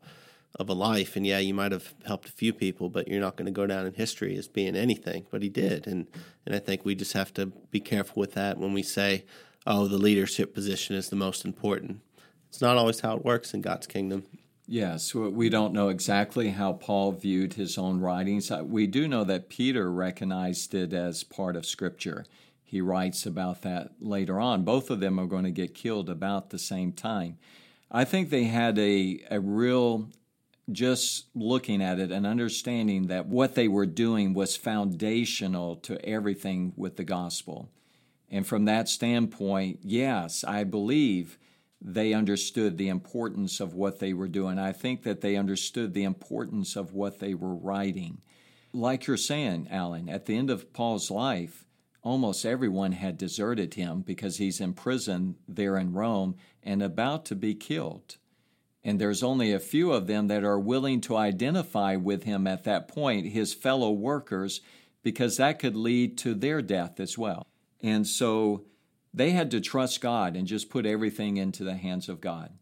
[0.58, 3.36] of a life and yeah you might have helped a few people but you're not
[3.36, 6.06] going to go down in history as being anything but he did and
[6.46, 9.24] and I think we just have to be careful with that when we say
[9.66, 12.00] oh the leadership position is the most important
[12.48, 14.24] it's not always how it works in God's kingdom
[14.68, 18.50] Yes, we don't know exactly how Paul viewed his own writings.
[18.50, 22.26] Uh, we do know that Peter recognized it as part of Scripture.
[22.64, 24.64] He writes about that later on.
[24.64, 27.38] Both of them are going to get killed about the same time.
[27.92, 30.08] I think they had a, a real,
[30.72, 36.72] just looking at it, and understanding that what they were doing was foundational to everything
[36.76, 37.68] with the gospel.
[38.28, 41.38] And from that standpoint, yes, I believe
[41.88, 44.58] they understood the importance of what they were doing.
[44.58, 48.22] I think that they understood the importance of what they were writing.
[48.72, 51.64] Like you're saying, Alan, at the end of Paul's life,
[52.02, 57.36] almost everyone had deserted him because he's in prison there in Rome and about to
[57.36, 58.16] be killed.
[58.82, 62.64] And there's only a few of them that are willing to identify with him at
[62.64, 64.60] that point, his fellow workers,
[65.04, 67.46] because that could lead to their death as well.
[67.80, 68.64] And so
[69.16, 72.52] they had to trust God and just put everything into the hands of God.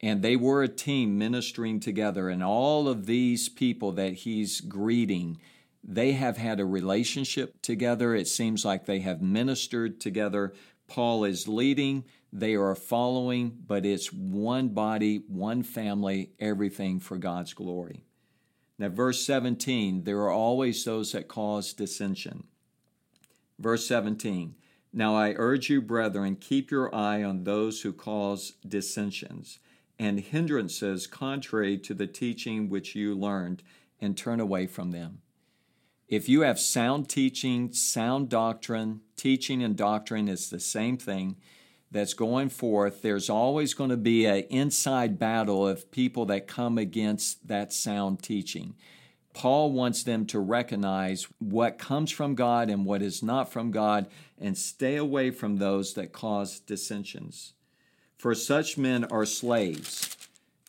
[0.00, 2.28] And they were a team ministering together.
[2.30, 5.38] And all of these people that he's greeting,
[5.82, 8.14] they have had a relationship together.
[8.14, 10.54] It seems like they have ministered together.
[10.86, 17.52] Paul is leading, they are following, but it's one body, one family, everything for God's
[17.52, 18.04] glory.
[18.78, 22.44] Now, verse 17, there are always those that cause dissension.
[23.58, 24.54] Verse 17,
[24.92, 29.58] now I urge you, brethren, keep your eye on those who cause dissensions
[29.98, 33.62] and hindrances contrary to the teaching which you learned,
[34.00, 35.20] and turn away from them.
[36.08, 41.36] If you have sound teaching, sound doctrine, teaching and doctrine is the same thing
[41.90, 46.78] that's going forth, there's always going to be an inside battle of people that come
[46.78, 48.74] against that sound teaching.
[49.32, 54.06] Paul wants them to recognize what comes from God and what is not from God
[54.38, 57.52] and stay away from those that cause dissensions.
[58.16, 60.16] For such men are slaves,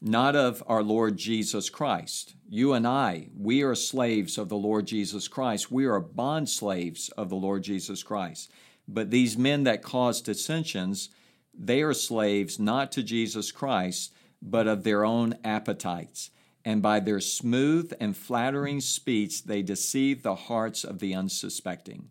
[0.01, 2.35] not of our Lord Jesus Christ.
[2.47, 5.71] You and I, we are slaves of the Lord Jesus Christ.
[5.71, 8.51] We are bond slaves of the Lord Jesus Christ.
[8.87, 11.09] But these men that cause dissensions,
[11.53, 16.29] they are slaves not to Jesus Christ, but of their own appetites
[16.63, 22.09] and by their smooth and flattering speech they deceive the hearts of the unsuspecting.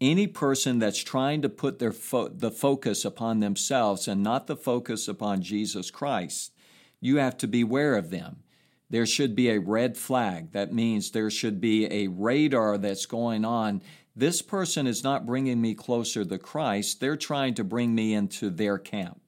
[0.00, 4.56] Any person that's trying to put their fo- the focus upon themselves and not the
[4.56, 6.52] focus upon Jesus Christ,
[7.00, 8.42] you have to beware of them.
[8.90, 10.52] There should be a red flag.
[10.52, 13.82] That means there should be a radar that's going on.
[14.16, 17.00] This person is not bringing me closer to Christ.
[17.00, 19.20] They're trying to bring me into their camp.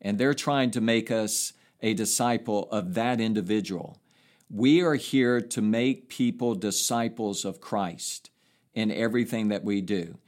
[0.00, 3.98] And they're trying to make us a disciple of that individual.
[4.50, 8.30] We are here to make people disciples of Christ
[8.74, 10.18] in everything that we do.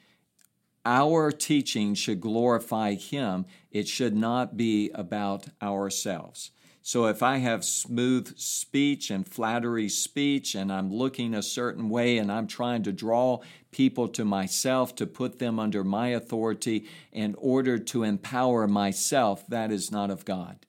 [0.84, 6.50] Our teaching should glorify Him, it should not be about ourselves.
[6.82, 12.16] So if I have smooth speech and flattery speech and I'm looking a certain way
[12.16, 13.40] and I'm trying to draw
[13.70, 19.70] people to myself to put them under my authority in order to empower myself, that
[19.70, 20.64] is not of God.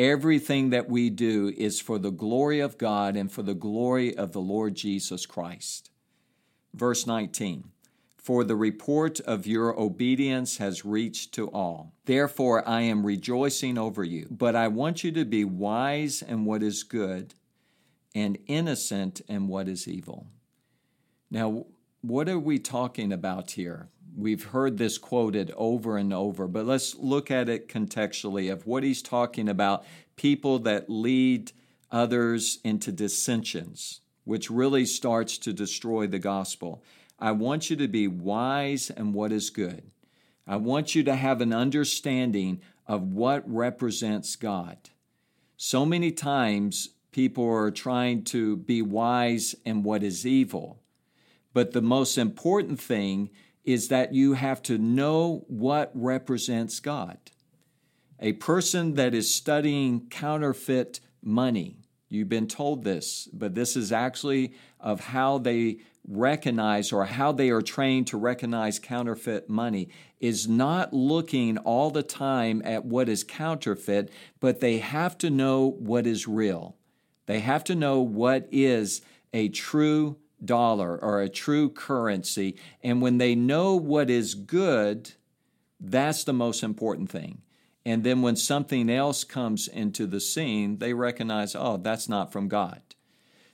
[0.00, 4.32] Everything that we do is for the glory of God and for the glory of
[4.32, 5.90] the Lord Jesus Christ.
[6.72, 7.64] Verse 19
[8.16, 11.94] for the report of your obedience has reached to all.
[12.04, 14.26] Therefore, I am rejoicing over you.
[14.30, 17.34] But I want you to be wise in what is good
[18.14, 20.26] and innocent in what is evil.
[21.30, 21.64] Now,
[22.02, 23.88] what are we talking about here?
[24.16, 28.82] We've heard this quoted over and over, but let's look at it contextually of what
[28.82, 29.84] he's talking about
[30.16, 31.52] people that lead
[31.90, 36.82] others into dissensions, which really starts to destroy the gospel.
[37.18, 39.90] I want you to be wise in what is good.
[40.46, 44.78] I want you to have an understanding of what represents God.
[45.56, 50.80] So many times people are trying to be wise in what is evil.
[51.52, 53.30] But the most important thing
[53.64, 57.18] is that you have to know what represents God.
[58.18, 64.54] A person that is studying counterfeit money, you've been told this, but this is actually
[64.78, 69.88] of how they recognize or how they are trained to recognize counterfeit money
[70.18, 75.70] is not looking all the time at what is counterfeit, but they have to know
[75.78, 76.76] what is real.
[77.26, 79.02] They have to know what is
[79.32, 82.56] a true dollar or a true currency.
[82.82, 85.12] And when they know what is good,
[85.78, 87.42] that's the most important thing.
[87.84, 92.48] And then when something else comes into the scene, they recognize, oh, that's not from
[92.48, 92.82] God.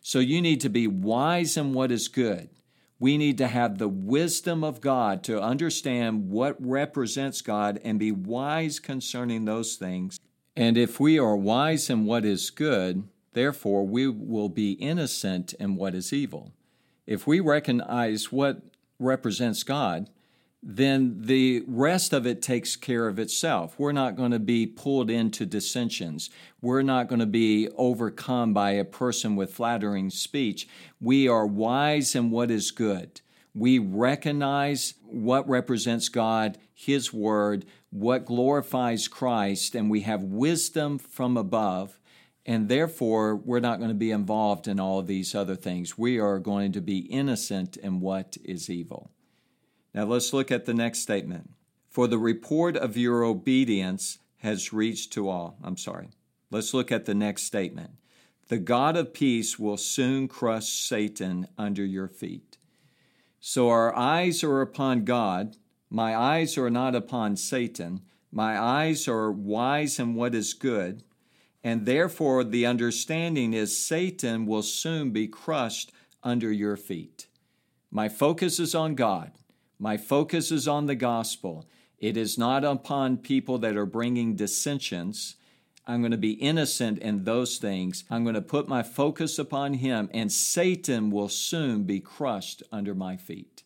[0.01, 2.51] So you need to be wise in what is good.
[2.99, 8.11] We need to have the wisdom of God to understand what represents God and be
[8.11, 10.19] wise concerning those things.
[10.57, 15.77] And if we are wise in what is good, therefore we will be innocent in
[15.77, 16.53] what is evil.
[17.07, 18.63] If we recognize what
[18.99, 20.11] represents God,
[20.63, 23.79] then the rest of it takes care of itself.
[23.79, 26.29] We're not going to be pulled into dissensions.
[26.61, 30.67] We're not going to be overcome by a person with flattering speech.
[31.01, 33.21] We are wise in what is good.
[33.55, 41.37] We recognize what represents God, His Word, what glorifies Christ, and we have wisdom from
[41.37, 42.01] above.
[42.49, 45.99] And therefore, we're not going to be involved in all of these other things.
[45.99, 49.11] We are going to be innocent in what is evil.
[49.93, 51.51] Now let's look at the next statement.
[51.91, 55.59] For the report of your obedience has reached to all.
[55.65, 56.11] I'm sorry.
[56.51, 57.93] Let's look at the next statement.
[58.47, 62.59] The God of peace will soon crush Satan under your feet.
[63.41, 65.57] So our eyes are upon God.
[65.91, 68.03] My eyes are not upon Satan.
[68.31, 71.03] My eyes are wise in what is good.
[71.65, 75.93] And therefore, the understanding is Satan will soon be crushed
[76.23, 77.27] under your feet.
[77.91, 79.33] My focus is on God.
[79.79, 81.67] My focus is on the gospel.
[81.99, 85.37] It is not upon people that are bringing dissensions.
[85.87, 88.05] I'm going to be innocent in those things.
[88.11, 92.95] I'm going to put my focus upon Him, and Satan will soon be crushed under
[92.95, 93.63] my feet.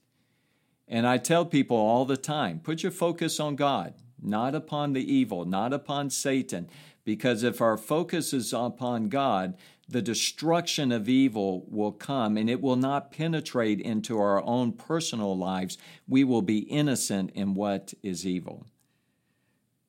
[0.87, 5.13] And I tell people all the time put your focus on God, not upon the
[5.13, 6.69] evil, not upon Satan.
[7.05, 9.57] Because if our focus is upon God,
[9.89, 15.37] the destruction of evil will come and it will not penetrate into our own personal
[15.37, 15.79] lives.
[16.07, 18.67] We will be innocent in what is evil.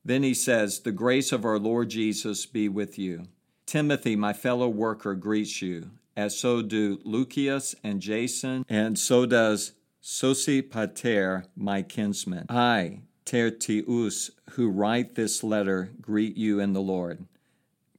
[0.03, 3.25] Then he says, The grace of our Lord Jesus be with you.
[3.67, 9.73] Timothy, my fellow worker, greets you, as so do Lucius and Jason, and so does
[10.01, 12.47] Sosipater, my kinsman.
[12.49, 13.01] I,
[13.31, 17.23] Tertius, who write this letter, greet you in the Lord.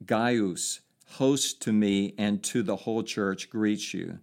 [0.04, 0.80] Gaius,
[1.12, 4.18] host to me and to the whole church, greets you.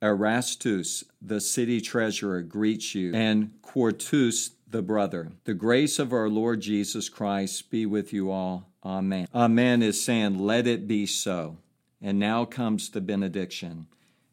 [0.00, 5.32] Erastus, the city treasurer, greets you, and Quartus, the brother.
[5.42, 8.68] The grace of our Lord Jesus Christ be with you all.
[8.84, 9.26] Amen.
[9.34, 11.56] Amen is saying, Let it be so.
[12.00, 13.88] And now comes the benediction.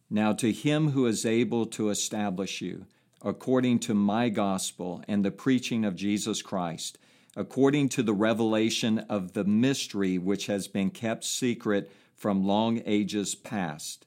[0.07, 2.85] Now to him who is able to establish you,
[3.23, 6.97] according to my gospel and the preaching of Jesus Christ,
[7.35, 13.35] according to the revelation of the mystery which has been kept secret from long ages
[13.35, 14.05] past,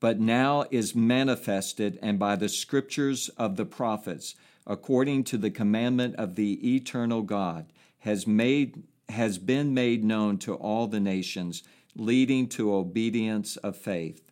[0.00, 4.34] but now is manifested, and by the scriptures of the prophets,
[4.66, 10.54] according to the commandment of the eternal God, has made has been made known to
[10.54, 11.62] all the nations,
[11.96, 14.27] leading to obedience of faith.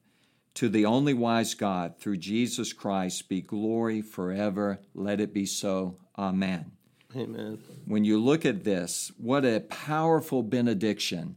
[0.56, 4.80] To the only wise God, through Jesus Christ, be glory forever.
[4.94, 5.98] Let it be so.
[6.16, 6.72] Amen.
[7.14, 7.58] Amen.
[7.84, 11.36] When you look at this, what a powerful benediction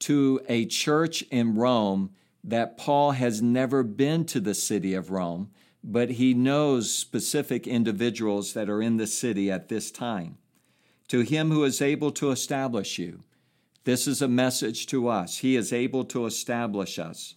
[0.00, 5.50] to a church in Rome that Paul has never been to the city of Rome,
[5.84, 10.38] but he knows specific individuals that are in the city at this time.
[11.08, 13.22] To him who is able to establish you,
[13.84, 15.38] this is a message to us.
[15.38, 17.34] He is able to establish us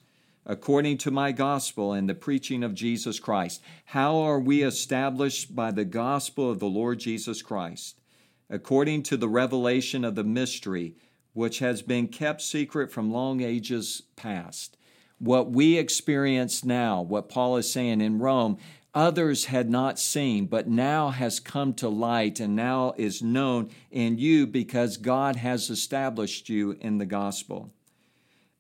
[0.50, 3.62] according to my gospel and the preaching of Jesus Christ.
[3.86, 8.02] How are we established by the gospel of the Lord Jesus Christ?
[8.50, 10.96] According to the revelation of the mystery,
[11.34, 14.76] which has been kept secret from long ages past.
[15.20, 18.58] What we experience now, what Paul is saying in Rome,
[18.96, 24.18] others had not seen, but now has come to light and now is known in
[24.18, 27.72] you because God has established you in the gospel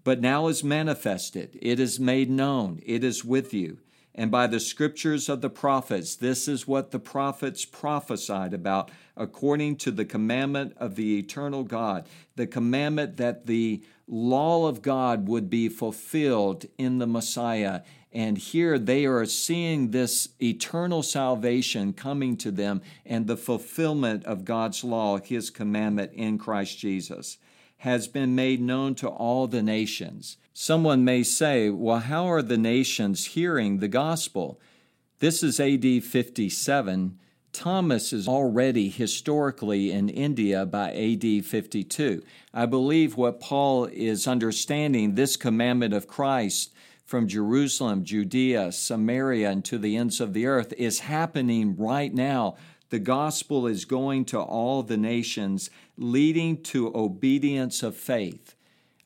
[0.09, 1.55] but now is manifested.
[1.61, 2.81] It is made known.
[2.83, 3.77] It is with you.
[4.15, 9.75] And by the scriptures of the prophets, this is what the prophets prophesied about according
[9.75, 15.47] to the commandment of the eternal God, the commandment that the law of God would
[15.47, 17.81] be fulfilled in the Messiah.
[18.11, 24.43] And here they are seeing this eternal salvation coming to them and the fulfillment of
[24.43, 27.37] God's law, His commandment in Christ Jesus
[27.79, 30.37] has been made known to all the nations.
[30.53, 34.59] Someone may say, well, how are the nations hearing the gospel?
[35.19, 37.17] This is AD 57.
[37.53, 42.21] Thomas is already historically in India by AD 52.
[42.53, 46.73] I believe what Paul is understanding this commandment of Christ
[47.05, 52.55] from Jerusalem, Judea, Samaria, and to the ends of the earth is happening right now
[52.89, 55.69] the gospel is going to all the nations,
[55.99, 58.55] leading to obedience of faith.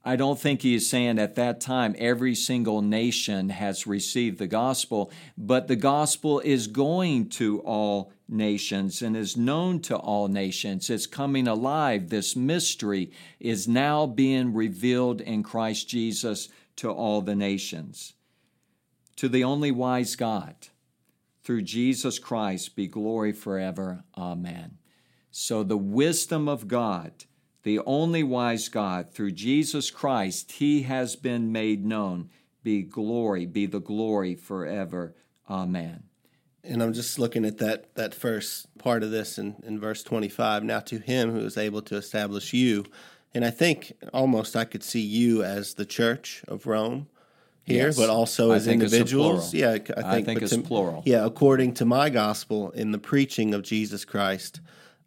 [0.06, 4.48] I don't think he is saying at that time every single nation has received the
[4.48, 10.89] gospel, but the gospel is going to all nations and is known to all nations.
[10.89, 12.10] It's coming alive.
[12.10, 18.14] This mystery is now being revealed in Christ Jesus to all the nations.
[19.16, 20.56] To the only wise God
[21.44, 24.04] through Jesus Christ be glory forever.
[24.18, 24.78] Amen.
[25.36, 27.26] So, the wisdom of God,
[27.64, 32.30] the only wise God, through Jesus Christ, He has been made known.
[32.62, 35.16] Be glory, be the glory forever.
[35.50, 36.04] Amen.
[36.64, 40.64] And I'm just looking at that that first part of this in, in verse 25.
[40.64, 42.86] Now to him who is able to establish you.
[43.34, 47.08] And I think almost I could see you as the church of Rome
[47.64, 47.98] here, yes.
[47.98, 49.52] but also as individuals.
[49.52, 51.02] Yeah, I think, I think it's to, plural.
[51.08, 54.62] Yeah, according to my gospel in the preaching of Jesus Christ,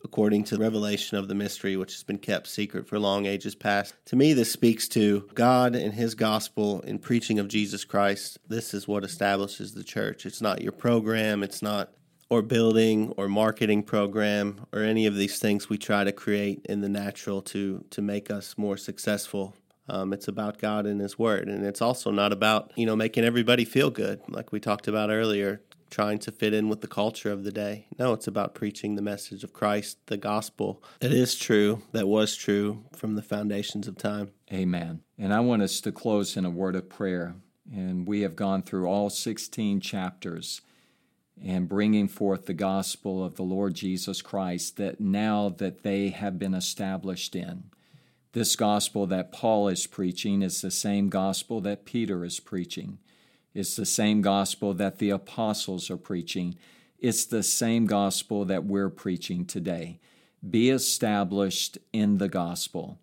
[0.05, 3.55] according to the revelation of the mystery which has been kept secret for long ages
[3.55, 3.95] past.
[4.07, 8.39] To me, this speaks to God and His gospel in preaching of Jesus Christ.
[8.49, 10.27] This is what establishes the church.
[10.27, 11.43] It's not your program.
[11.43, 11.93] It's not
[12.29, 16.81] or building or marketing program or any of these things we try to create in
[16.81, 19.55] the natural to to make us more successful
[19.89, 23.25] um, it's about God and His Word, and it's also not about you know making
[23.25, 25.61] everybody feel good, like we talked about earlier,
[25.91, 27.87] trying to fit in with the culture of the day.
[27.99, 32.37] No, it's about preaching the message of Christ, the gospel that is true, that was
[32.37, 34.31] true from the foundations of time.
[34.53, 35.03] Amen.
[35.19, 37.37] And I want us to close in a word of prayer.
[37.73, 40.61] And we have gone through all 16 chapters
[41.43, 46.39] and bringing forth the gospel of the Lord Jesus Christ that now that they have
[46.39, 47.65] been established in.
[48.33, 52.99] This gospel that Paul is preaching is the same gospel that Peter is preaching.
[53.57, 56.57] It's the same gospel that the apostles are preaching.
[56.99, 59.99] It's the same gospel that we're preaching today.
[60.47, 62.99] Be established in the gospel,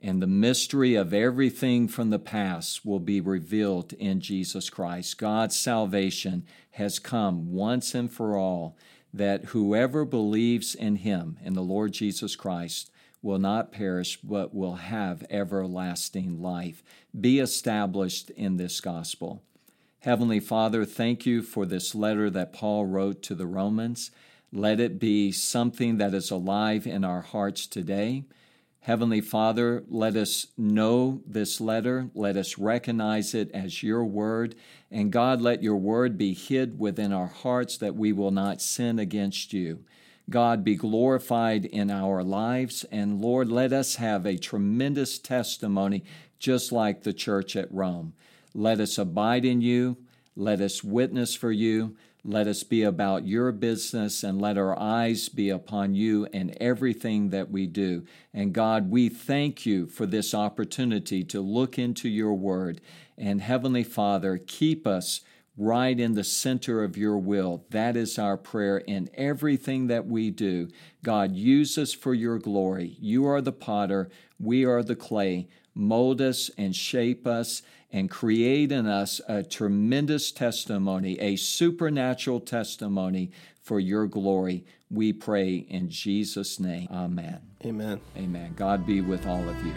[0.00, 5.18] and the mystery of everything from the past will be revealed in Jesus Christ.
[5.18, 8.76] God's salvation has come once and for all,
[9.12, 12.92] that whoever believes in Him, in the Lord Jesus Christ,
[13.22, 16.84] will not perish, but will have everlasting life.
[17.20, 19.42] Be established in this gospel.
[20.06, 24.12] Heavenly Father, thank you for this letter that Paul wrote to the Romans.
[24.52, 28.22] Let it be something that is alive in our hearts today.
[28.82, 32.08] Heavenly Father, let us know this letter.
[32.14, 34.54] Let us recognize it as your word.
[34.92, 39.00] And God, let your word be hid within our hearts that we will not sin
[39.00, 39.82] against you.
[40.30, 42.84] God be glorified in our lives.
[42.92, 46.04] And Lord, let us have a tremendous testimony,
[46.38, 48.12] just like the church at Rome.
[48.56, 49.98] Let us abide in you.
[50.34, 51.94] Let us witness for you.
[52.24, 57.28] Let us be about your business and let our eyes be upon you and everything
[57.30, 58.06] that we do.
[58.32, 62.80] And God, we thank you for this opportunity to look into your word.
[63.18, 65.20] And Heavenly Father, keep us
[65.58, 67.66] right in the center of your will.
[67.70, 70.68] That is our prayer in everything that we do.
[71.04, 72.96] God, use us for your glory.
[73.00, 74.08] You are the potter,
[74.40, 75.46] we are the clay.
[75.74, 77.60] Mold us and shape us
[77.96, 83.30] and create in us a tremendous testimony, a supernatural testimony
[83.62, 84.66] for your glory.
[84.90, 86.88] We pray in Jesus' name.
[86.92, 87.40] Amen.
[87.64, 87.98] Amen.
[88.14, 88.52] Amen.
[88.54, 89.72] God be with all of you.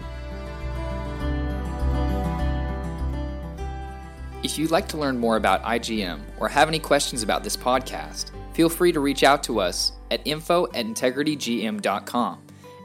[4.44, 8.32] If you'd like to learn more about IGM or have any questions about this podcast,
[8.54, 12.42] feel free to reach out to us at info at integritygm.com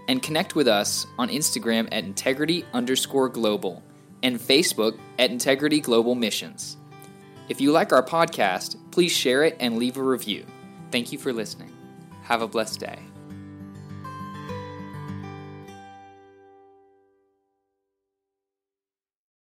[0.06, 3.82] and connect with us on Instagram at integrity underscore global
[4.24, 6.76] and Facebook at Integrity Global Missions.
[7.48, 10.46] If you like our podcast, please share it and leave a review.
[10.90, 11.70] Thank you for listening.
[12.22, 13.13] Have a blessed day.